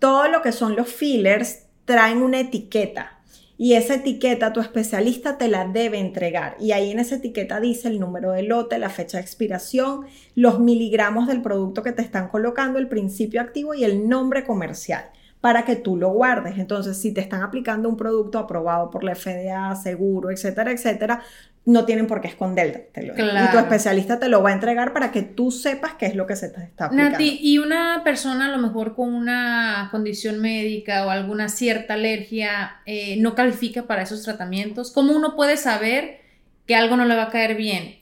Todo 0.00 0.28
lo 0.28 0.42
que 0.42 0.52
son 0.52 0.76
los 0.76 0.88
fillers 0.92 1.60
traen 1.86 2.22
una 2.22 2.40
etiqueta 2.40 3.17
y 3.58 3.74
esa 3.74 3.96
etiqueta 3.96 4.52
tu 4.52 4.60
especialista 4.60 5.36
te 5.36 5.48
la 5.48 5.66
debe 5.66 5.98
entregar. 5.98 6.56
Y 6.60 6.70
ahí 6.70 6.92
en 6.92 7.00
esa 7.00 7.16
etiqueta 7.16 7.58
dice 7.58 7.88
el 7.88 7.98
número 7.98 8.30
de 8.30 8.44
lote, 8.44 8.78
la 8.78 8.88
fecha 8.88 9.18
de 9.18 9.24
expiración, 9.24 10.06
los 10.36 10.60
miligramos 10.60 11.26
del 11.26 11.42
producto 11.42 11.82
que 11.82 11.92
te 11.92 12.02
están 12.02 12.28
colocando, 12.28 12.78
el 12.78 12.88
principio 12.88 13.40
activo 13.40 13.74
y 13.74 13.82
el 13.82 14.08
nombre 14.08 14.44
comercial 14.44 15.10
para 15.40 15.64
que 15.64 15.76
tú 15.76 15.96
lo 15.96 16.10
guardes. 16.10 16.58
Entonces, 16.58 16.96
si 16.96 17.12
te 17.12 17.20
están 17.20 17.42
aplicando 17.42 17.88
un 17.88 17.96
producto 17.96 18.38
aprobado 18.38 18.90
por 18.90 19.02
la 19.02 19.14
FDA, 19.14 19.74
seguro, 19.76 20.30
etcétera, 20.30 20.72
etcétera, 20.72 21.22
no 21.68 21.84
tienen 21.84 22.06
por 22.06 22.22
qué 22.22 22.28
escondértelo. 22.28 23.12
Y 23.12 23.50
tu 23.50 23.58
especialista 23.58 24.18
te 24.18 24.30
lo 24.30 24.42
va 24.42 24.50
a 24.50 24.52
entregar 24.54 24.94
para 24.94 25.12
que 25.12 25.20
tú 25.20 25.50
sepas 25.50 25.96
qué 25.98 26.06
es 26.06 26.14
lo 26.14 26.26
que 26.26 26.34
se 26.34 26.48
te 26.48 26.62
está 26.62 26.86
aplicando. 26.86 27.10
Nati, 27.10 27.40
y 27.42 27.58
una 27.58 28.00
persona 28.04 28.46
a 28.46 28.48
lo 28.48 28.56
mejor 28.56 28.94
con 28.94 29.12
una 29.12 29.88
condición 29.90 30.40
médica 30.40 31.04
o 31.04 31.10
alguna 31.10 31.50
cierta 31.50 31.92
alergia 31.92 32.80
eh, 32.86 33.18
no 33.20 33.34
califica 33.34 33.82
para 33.82 34.00
esos 34.00 34.22
tratamientos, 34.22 34.90
¿cómo 34.90 35.12
uno 35.12 35.36
puede 35.36 35.58
saber 35.58 36.22
que 36.64 36.74
algo 36.74 36.96
no 36.96 37.04
le 37.04 37.14
va 37.14 37.24
a 37.24 37.30
caer 37.30 37.54
bien? 37.54 37.98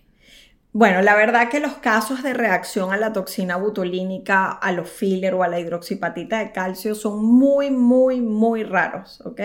Bueno, 0.70 1.02
la 1.02 1.16
verdad 1.16 1.48
que 1.48 1.58
los 1.58 1.72
casos 1.78 2.22
de 2.22 2.34
reacción 2.34 2.92
a 2.92 2.96
la 2.96 3.12
toxina 3.12 3.56
butolínica, 3.56 4.48
a 4.48 4.70
los 4.70 4.88
filler 4.88 5.34
o 5.34 5.42
a 5.42 5.48
la 5.48 5.58
hidroxipatita 5.58 6.38
de 6.38 6.52
calcio 6.52 6.94
son 6.94 7.24
muy, 7.24 7.72
muy, 7.72 8.20
muy 8.20 8.62
raros, 8.62 9.20
¿ok? 9.24 9.40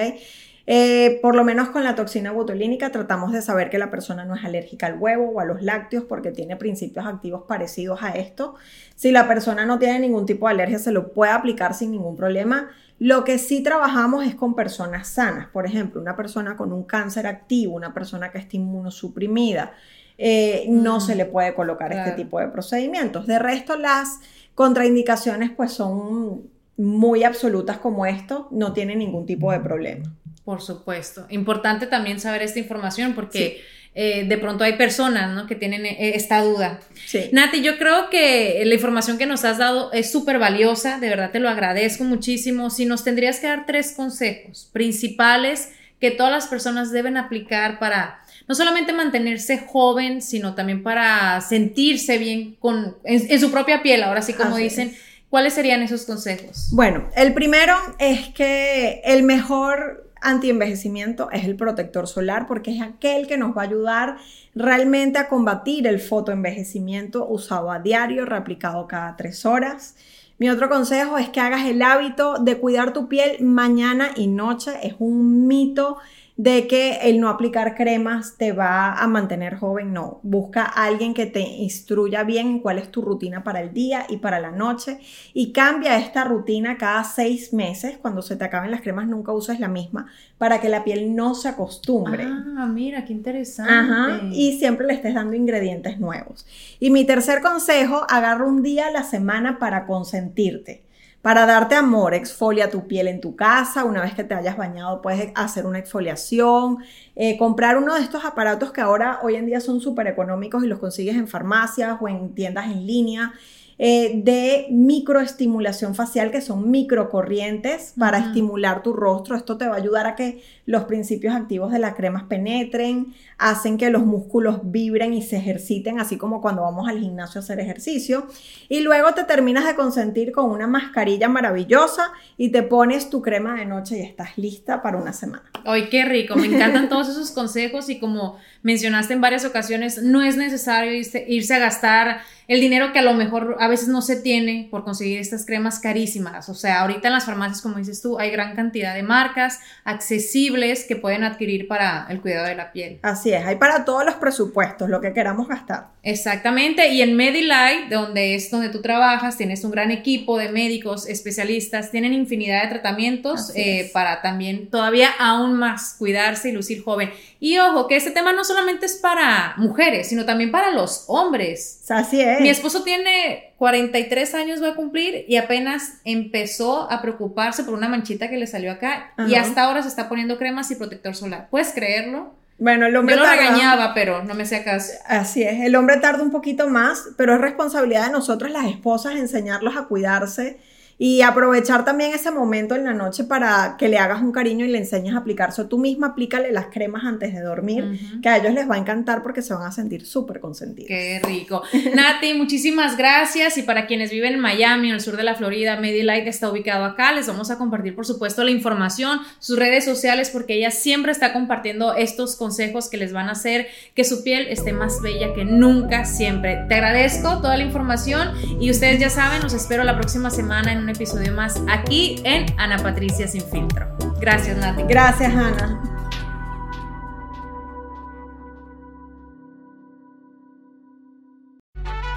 Eh, 0.74 1.20
por 1.22 1.36
lo 1.36 1.44
menos 1.44 1.68
con 1.68 1.84
la 1.84 1.96
toxina 1.96 2.32
botulínica 2.32 2.94
tratamos 2.94 3.34
de 3.34 3.42
saber 3.42 3.70
que 3.70 3.78
la 3.78 3.92
persona 3.92 4.24
no 4.24 4.36
es 4.36 4.46
alérgica 4.46 4.88
al 4.88 4.98
huevo 4.98 5.30
o 5.32 5.42
a 5.42 5.44
los 5.44 5.62
lácteos 5.62 6.06
porque 6.06 6.32
tiene 6.32 6.56
principios 6.56 7.06
activos 7.06 7.44
parecidos 7.46 8.02
a 8.04 8.12
esto. 8.12 8.56
Si 8.96 9.12
la 9.12 9.28
persona 9.28 9.66
no 9.66 9.80
tiene 9.80 10.00
ningún 10.00 10.26
tipo 10.26 10.48
de 10.48 10.54
alergia, 10.54 10.80
se 10.80 10.94
lo 10.94 11.12
puede 11.12 11.34
aplicar 11.34 11.74
sin 11.74 11.92
ningún 11.92 12.16
problema. 12.16 12.70
Lo 13.00 13.26
que 13.26 13.38
sí 13.38 13.62
trabajamos 13.62 14.26
es 14.26 14.34
con 14.34 14.56
personas 14.56 15.10
sanas, 15.10 15.50
por 15.50 15.66
ejemplo, 15.66 16.00
una 16.00 16.16
persona 16.16 16.56
con 16.56 16.72
un 16.72 16.84
cáncer 16.84 17.28
activo, 17.28 17.76
una 17.76 17.94
persona 17.94 18.32
que 18.32 18.38
está 18.38 18.56
inmunosuprimida, 18.56 19.74
eh, 20.18 20.68
no 20.70 21.00
mm, 21.00 21.02
se 21.02 21.16
le 21.16 21.26
puede 21.26 21.54
colocar 21.54 21.92
este 21.92 22.14
tipo 22.14 22.40
de 22.40 22.48
procedimientos. 22.48 23.28
De 23.28 23.40
resto, 23.40 23.76
las 23.76 24.22
contraindicaciones 24.56 25.52
pues 25.52 25.74
son 25.74 26.44
muy 26.78 27.26
absolutas 27.26 27.78
como 27.80 28.06
esto, 28.06 28.48
no 28.52 28.72
tienen 28.72 29.00
ningún 29.00 29.26
tipo 29.26 29.52
de 29.52 29.60
problema. 29.60 30.16
Por 30.52 30.62
supuesto. 30.62 31.26
Importante 31.30 31.88
también 31.88 32.20
saber 32.20 32.42
esta 32.42 32.60
información 32.60 33.14
porque 33.14 33.64
eh, 33.96 34.26
de 34.28 34.38
pronto 34.38 34.66
hay 34.66 34.74
personas 34.74 35.34
¿no? 35.34 35.48
que 35.48 35.56
tienen 35.56 35.86
eh, 35.86 36.12
esta 36.14 36.42
duda. 36.42 36.82
Sí. 37.06 37.30
Nati, 37.32 37.62
yo 37.62 37.78
creo 37.78 38.10
que 38.10 38.62
la 38.66 38.74
información 38.74 39.18
que 39.18 39.26
nos 39.26 39.46
has 39.46 39.60
dado 39.60 39.94
es 39.94 40.12
súper 40.12 40.40
valiosa, 40.40 41.00
de 41.00 41.08
verdad 41.08 41.32
te 41.32 41.40
lo 41.40 41.48
agradezco 41.48 42.04
muchísimo. 42.04 42.70
Si 42.70 42.84
nos 42.84 43.06
tendrías 43.06 43.40
que 43.40 43.48
dar 43.48 43.66
tres 43.66 43.94
consejos 43.94 44.70
principales 44.74 45.70
que 46.02 46.12
todas 46.12 46.34
las 46.34 46.48
personas 46.48 46.92
deben 46.92 47.16
aplicar 47.16 47.80
para 47.80 48.20
no 48.50 48.54
solamente 48.54 48.92
mantenerse 48.92 49.58
joven, 49.58 50.22
sino 50.22 50.54
también 50.54 50.84
para 50.84 51.40
sentirse 51.40 52.18
bien 52.18 52.58
con, 52.60 52.98
en, 53.06 53.40
su 53.40 53.52
propia 53.52 53.82
piel, 53.82 54.04
ahora 54.04 54.22
sí 54.22 54.34
como 54.34 54.58
dicen. 54.58 54.98
¿Cuáles 55.30 55.54
serían 55.54 55.82
esos 55.82 56.04
consejos? 56.04 56.68
Bueno, 56.74 57.10
el 57.16 57.34
primero 57.34 57.74
es 58.00 58.28
que 58.34 59.02
el 59.06 59.24
mejor 59.24 60.11
antienvejecimiento 60.22 61.30
es 61.32 61.44
el 61.44 61.56
protector 61.56 62.08
solar 62.08 62.48
porque 62.48 62.76
es 62.76 62.82
aquel 62.82 63.28
que 63.28 63.38
nos 63.38 63.56
va 63.56 63.64
a 63.64 63.66
ayudar 63.66 64.18
realmente 64.56 65.20
a 65.20 65.28
combatir 65.28 65.88
el 65.88 66.00
fotoenvejecimiento 66.00 67.28
usado 67.28 67.72
a 67.72 67.80
diario, 67.80 68.26
reaplicado 68.26 68.88
cada 68.88 69.18
tres 69.18 69.46
horas. 69.46 69.96
Mi 70.38 70.50
otro 70.50 70.70
consejo 70.70 71.18
es 71.18 71.30
que 71.30 71.40
hagas 71.40 71.66
el 71.66 71.82
hábito 71.82 72.40
de 72.40 72.58
cuidar 72.58 72.94
tu 72.94 73.08
piel 73.08 73.44
mañana 73.44 74.12
y 74.16 74.28
noche. 74.28 74.72
Es 74.82 74.96
un 74.98 75.48
mito 75.48 75.98
de 76.38 76.68
que 76.68 77.00
el 77.04 77.20
no 77.20 77.30
aplicar 77.30 77.76
cremas 77.76 78.36
te 78.38 78.52
va 78.52 78.94
a 78.94 79.08
mantener 79.08 79.56
joven, 79.56 79.94
no. 79.94 80.20
Busca 80.24 80.64
a 80.64 80.86
alguien 80.86 81.14
que 81.14 81.26
te 81.26 81.42
instruya 81.42 82.24
bien 82.24 82.60
cuál 82.60 82.80
es 82.80 82.90
tu 82.90 83.02
rutina 83.02 83.44
para 83.44 83.62
el 83.62 83.74
día 83.74 84.06
y 84.10 84.18
para 84.18 84.40
la 84.40 84.52
noche 84.52 85.00
y 85.34 85.52
cambia 85.52 85.98
esta 85.98 86.24
rutina 86.24 86.78
cada 86.78 87.04
seis 87.04 87.54
meses. 87.54 87.98
Cuando 88.02 88.22
se 88.22 88.36
te 88.36 88.46
acaben 88.46 88.72
las 88.72 88.82
cremas, 88.82 89.08
nunca 89.08 89.32
uses 89.34 89.60
la 89.60 89.68
misma 89.68 90.08
para 90.38 90.60
que 90.62 90.70
la 90.70 90.84
piel 90.84 91.16
no 91.16 91.36
se 91.36 91.50
acostumbre. 91.50 92.26
Ah, 92.26 92.66
mira, 92.66 93.06
qué 93.06 93.14
interesante. 93.14 93.72
Ajá, 93.72 94.22
y 94.32 94.58
siempre 94.58 94.88
le 94.88 94.94
estés 94.94 95.14
dando 95.14 95.36
ingredientes 95.36 96.00
nuevos. 96.00 96.46
Y 96.80 96.90
mi 96.90 97.06
tercer 97.06 97.42
consejo, 97.42 98.06
agarra 98.10 98.46
un 98.46 98.64
día 98.64 98.88
a 98.88 98.92
la 98.92 99.04
semana 99.04 99.60
para 99.60 99.86
consentirte. 99.86 100.84
Para 101.22 101.46
darte 101.46 101.76
amor, 101.76 102.16
exfolia 102.16 102.72
tu 102.72 102.88
piel 102.88 103.08
en 103.08 103.22
tu 103.22 103.36
casa. 103.36 103.86
Una 103.86 104.02
vez 104.02 104.16
que 104.16 104.24
te 104.24 104.34
hayas 104.34 104.58
bañado, 104.58 105.04
puedes 105.04 105.32
hacer 105.36 105.68
una 105.68 105.78
exfoliación. 105.78 106.80
Eh, 107.16 107.38
comprar 107.38 107.78
uno 107.78 107.94
de 107.94 108.02
estos 108.02 108.26
aparatos 108.26 108.72
que 108.72 108.82
ahora 108.82 109.20
hoy 109.22 109.36
en 109.36 109.46
día 109.46 109.60
son 109.62 109.82
súper 109.82 110.08
económicos 110.08 110.64
y 110.64 110.68
los 110.68 110.80
consigues 110.80 111.16
en 111.16 111.28
farmacias 111.28 111.98
o 112.02 112.08
en 112.08 112.34
tiendas 112.34 112.66
en 112.66 112.88
línea. 112.88 113.34
Eh, 113.84 114.22
de 114.24 114.68
microestimulación 114.70 115.96
facial, 115.96 116.30
que 116.30 116.42
son 116.42 116.70
microcorrientes 116.70 117.96
para 117.98 118.20
estimular 118.20 118.84
tu 118.84 118.94
rostro. 118.94 119.36
Esto 119.36 119.58
te 119.58 119.68
va 119.68 119.74
a 119.74 119.78
ayudar 119.80 120.06
a 120.06 120.16
que 120.16 120.44
los 120.68 120.84
principios 120.84 121.34
activos 121.34 121.72
de 121.72 121.80
las 121.80 121.96
cremas 121.96 122.26
penetren, 122.26 123.16
hacen 123.40 123.80
que 123.80 123.90
los 123.90 124.06
músculos 124.06 124.60
vibren 124.66 125.16
y 125.16 125.24
se 125.24 125.38
ejerciten, 125.38 126.00
así 126.00 126.20
como 126.20 126.42
cuando 126.42 126.62
vamos 126.62 126.88
al 126.88 127.00
gimnasio 127.00 127.42
a 127.42 127.44
hacer 127.44 127.60
ejercicio. 127.60 128.28
Y 128.70 128.82
luego 128.82 129.16
te 129.16 129.24
terminas 129.24 129.66
de 129.66 129.74
consentir 129.74 130.32
con 130.32 130.52
una 130.52 130.68
mascarilla 130.68 131.28
maravillosa 131.28 132.12
y 132.38 132.50
te 132.50 132.62
pones 132.62 133.10
tu 133.10 133.24
crema 133.24 133.56
de 133.56 133.66
noche 133.66 133.98
y 133.98 134.02
estás 134.04 134.38
lista 134.38 134.84
para 134.84 134.98
una 134.98 135.12
semana. 135.12 135.50
¡Ay, 135.66 135.90
qué 135.90 136.06
rico! 136.06 136.36
Me 136.36 136.46
encantan 136.46 136.88
todos 136.90 137.10
esos 137.10 137.32
consejos 137.32 137.90
y 137.90 138.00
como 138.00 138.38
mencionaste 138.64 139.14
en 139.14 139.22
varias 139.22 139.46
ocasiones, 139.46 140.02
no 140.02 140.22
es 140.22 140.38
necesario 140.38 140.94
irse, 140.94 141.54
a 141.54 141.60
gastar 141.60 142.22
el 142.48 142.60
dinero 142.60 142.92
que 142.92 143.00
a 143.00 143.02
lo 143.02 143.14
mejor 143.14 143.58
a 143.60 143.68
veces 143.68 143.88
no 143.88 144.02
se 144.02 144.18
tiene 144.18 144.68
por 144.70 144.84
conseguir 144.84 145.20
estas 145.20 145.46
cremas 145.46 145.80
carísimas. 145.80 146.50
O 146.50 146.54
sea, 146.54 146.82
ahorita 146.82 147.08
en 147.08 147.14
las 147.14 147.26
farmacias, 147.26 147.62
como 147.62 147.78
dices 147.78 148.02
tú, 148.02 148.20
hay 148.20 148.30
gran 148.30 148.56
cantidad 148.56 148.94
de 148.94 149.04
marcas 149.04 149.60
accesibles 149.84 150.86
que 150.86 150.96
pueden 150.96 151.24
adquirir 151.24 151.68
para 151.68 152.08
el 152.10 152.22
cuidado 152.22 152.48
de 152.48 152.56
la 152.56 152.72
piel. 152.72 153.00
Así 153.04 153.32
es, 153.32 153.46
hay 153.46 153.56
para 153.56 153.86
todos 153.86 154.06
los 154.06 154.16
presupuestos, 154.16 154.90
lo 154.90 155.02
que 155.02 155.14
queramos 155.14 155.48
gastar. 155.48 155.88
Exactamente, 156.04 156.88
y 156.90 157.04
en 157.04 157.16
Medilight, 157.16 157.90
donde 157.90 158.34
es 158.34 158.50
donde 158.50 158.70
tú 158.70 158.82
trabajas, 158.82 159.38
tienes 159.38 159.64
un 159.64 159.70
gran 159.70 159.92
equipo 159.92 160.40
de 160.40 160.50
médicos 160.50 161.08
especialistas, 161.08 161.92
tienen 161.92 162.14
infinidad 162.14 162.64
de 162.64 162.70
tratamientos 162.70 163.52
eh, 163.56 163.92
para 163.94 164.24
también 164.24 164.72
todavía 164.72 165.10
aún 165.20 165.54
más 165.54 165.96
cuidarse 166.00 166.50
y 166.50 166.54
lucir 166.54 166.84
joven. 166.84 167.12
Y 167.40 167.60
ojo, 167.60 167.88
que 167.88 167.98
este 167.98 168.10
tema 168.10 168.34
no 168.34 168.44
solamente 168.44 168.88
es 168.88 168.96
para 168.96 169.54
mujeres, 169.58 170.10
sino 170.10 170.26
también 170.26 170.52
para 170.52 170.72
los 170.72 171.06
hombres. 171.08 171.84
Así 171.88 172.20
es. 172.20 172.42
Mi 172.42 172.50
esposo 172.50 172.84
tiene 172.84 173.54
43 173.58 174.34
años, 174.34 174.64
va 174.64 174.70
a 174.70 174.76
cumplir, 174.76 175.26
y 175.28 175.36
apenas 175.36 176.00
empezó 176.04 176.92
a 176.92 177.00
preocuparse 177.04 177.64
por 177.64 177.76
una 177.76 177.90
manchita 177.90 178.28
que 178.28 178.38
le 178.38 178.48
salió 178.48 178.72
acá, 178.72 179.14
y 179.30 179.36
hasta 179.36 179.66
ahora 179.66 179.84
se 179.84 179.90
está 179.90 180.10
poniendo 180.10 180.40
cremas 180.40 180.72
y 180.72 180.76
protector 180.76 181.14
solar. 181.14 181.48
¿Puedes 181.52 181.74
creerlo? 181.74 182.41
Bueno, 182.58 182.86
el 182.86 182.96
hombre 182.96 183.16
Yo 183.16 183.22
lo 183.22 183.30
regañaba, 183.30 183.94
pero 183.94 184.24
no 184.24 184.34
me 184.36 184.44
hacía 184.44 184.64
caso. 184.64 184.92
Así 185.08 185.44
es, 185.44 185.62
el 185.62 185.76
hombre 185.76 185.98
tarda 185.98 186.22
un 186.22 186.32
poquito 186.32 186.68
más, 186.70 187.10
pero 187.18 187.34
es 187.34 187.42
responsabilidad 187.42 188.06
de 188.06 188.12
nosotros 188.12 188.52
las 188.52 188.66
esposas 188.66 189.16
enseñarlos 189.16 189.76
a 189.78 189.86
cuidarse 189.86 190.60
Y 191.04 191.24
aprovechar 191.24 191.84
también 191.84 192.14
ese 192.14 192.30
momento 192.30 192.76
en 192.76 192.86
la 192.86 192.94
noche 192.94 193.24
para 193.24 193.76
que 193.80 193.90
le 193.90 193.98
hagas 193.98 194.22
un 194.22 194.32
cariño 194.32 194.66
y 194.66 194.68
le 194.68 194.78
enseñes 194.78 195.16
a 195.16 195.18
aplicarse. 195.18 195.66
Tú 195.66 195.80
misma 195.80 196.10
aplícale 196.10 196.52
las 196.52 196.68
cremas 196.68 197.06
antes 197.06 197.34
de 197.34 197.42
dormir, 197.42 198.00
que 198.22 198.30
a 198.30 198.38
ellos 198.38 198.54
les 198.54 198.70
va 198.70 198.76
a 198.76 198.78
encantar 198.78 199.24
porque 199.24 199.42
se 199.42 199.52
van 199.56 199.64
a 199.64 199.72
sentir 199.72 200.06
súper 200.06 200.40
consentidos. 200.40 200.88
Qué 200.88 201.20
rico. 201.24 201.64
Nati, 201.96 202.36
muchísimas 202.36 202.98
gracias. 202.98 203.58
Y 203.58 203.64
para 203.64 203.88
quienes 203.88 204.12
viven 204.12 204.34
en 204.34 204.40
Miami, 204.42 204.90
en 204.90 204.94
el 204.94 205.02
sur 205.02 205.18
de 205.18 205.24
la 205.24 205.34
Florida, 205.34 205.76
Medilight 205.80 206.28
está 206.28 206.52
ubicado 206.52 206.86
acá. 206.86 207.12
Les 207.14 207.26
vamos 207.26 207.50
a 207.50 207.58
compartir, 207.58 207.96
por 207.96 208.06
supuesto, 208.06 208.44
la 208.44 208.52
información, 208.52 209.22
sus 209.40 209.58
redes 209.58 209.84
sociales, 209.84 210.30
porque 210.30 210.54
ella 210.54 210.70
siempre 210.70 211.12
está 211.12 211.34
compartiendo 211.34 211.96
estos 211.96 212.36
consejos 212.36 212.90
que 212.90 212.98
les 212.98 213.12
van 213.12 213.28
a 213.28 213.32
hacer 213.32 213.66
que 213.96 214.04
su 214.04 214.24
piel 214.24 214.46
esté 214.50 214.72
más 214.72 215.02
bella 215.02 215.34
que 215.34 215.46
nunca, 215.46 216.06
siempre. 216.06 216.64
Te 216.70 216.76
agradezco 216.76 217.42
toda 217.42 217.58
la 217.58 217.64
información 217.64 218.30
y 218.60 218.70
ustedes 218.70 219.00
ya 219.00 219.10
saben, 219.10 219.42
los 219.42 219.56
espero 219.56 219.84
la 219.84 219.96
próxima 219.96 220.30
semana 220.30 220.72
en 220.72 220.78
un 220.78 220.91
episodio 220.92 221.34
más 221.34 221.62
aquí 221.70 222.22
en 222.24 222.46
Ana 222.58 222.78
Patricia 222.78 223.28
Sin 223.28 223.42
Filtro. 223.42 223.88
Gracias, 224.20 224.58
Nati. 224.58 224.84
Gracias, 224.84 225.34
Ana. 225.34 225.82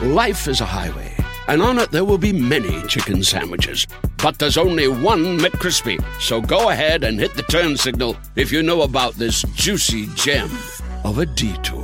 Life 0.00 0.48
is 0.48 0.60
a 0.60 0.66
highway, 0.66 1.14
and 1.48 1.62
on 1.62 1.78
it 1.78 1.90
there 1.90 2.04
will 2.04 2.18
be 2.18 2.32
many 2.32 2.82
chicken 2.88 3.22
sandwiches. 3.22 3.86
But 4.18 4.38
there's 4.38 4.58
only 4.58 4.86
one 4.86 5.38
McCrispy. 5.38 6.02
So 6.20 6.40
go 6.40 6.68
ahead 6.70 7.04
and 7.04 7.18
hit 7.18 7.34
the 7.34 7.42
turn 7.42 7.76
signal 7.76 8.16
if 8.36 8.52
you 8.52 8.62
know 8.62 8.82
about 8.82 9.14
this 9.14 9.42
juicy 9.54 10.08
gem 10.14 10.50
of 11.04 11.18
a 11.18 11.26
detour. 11.26 11.83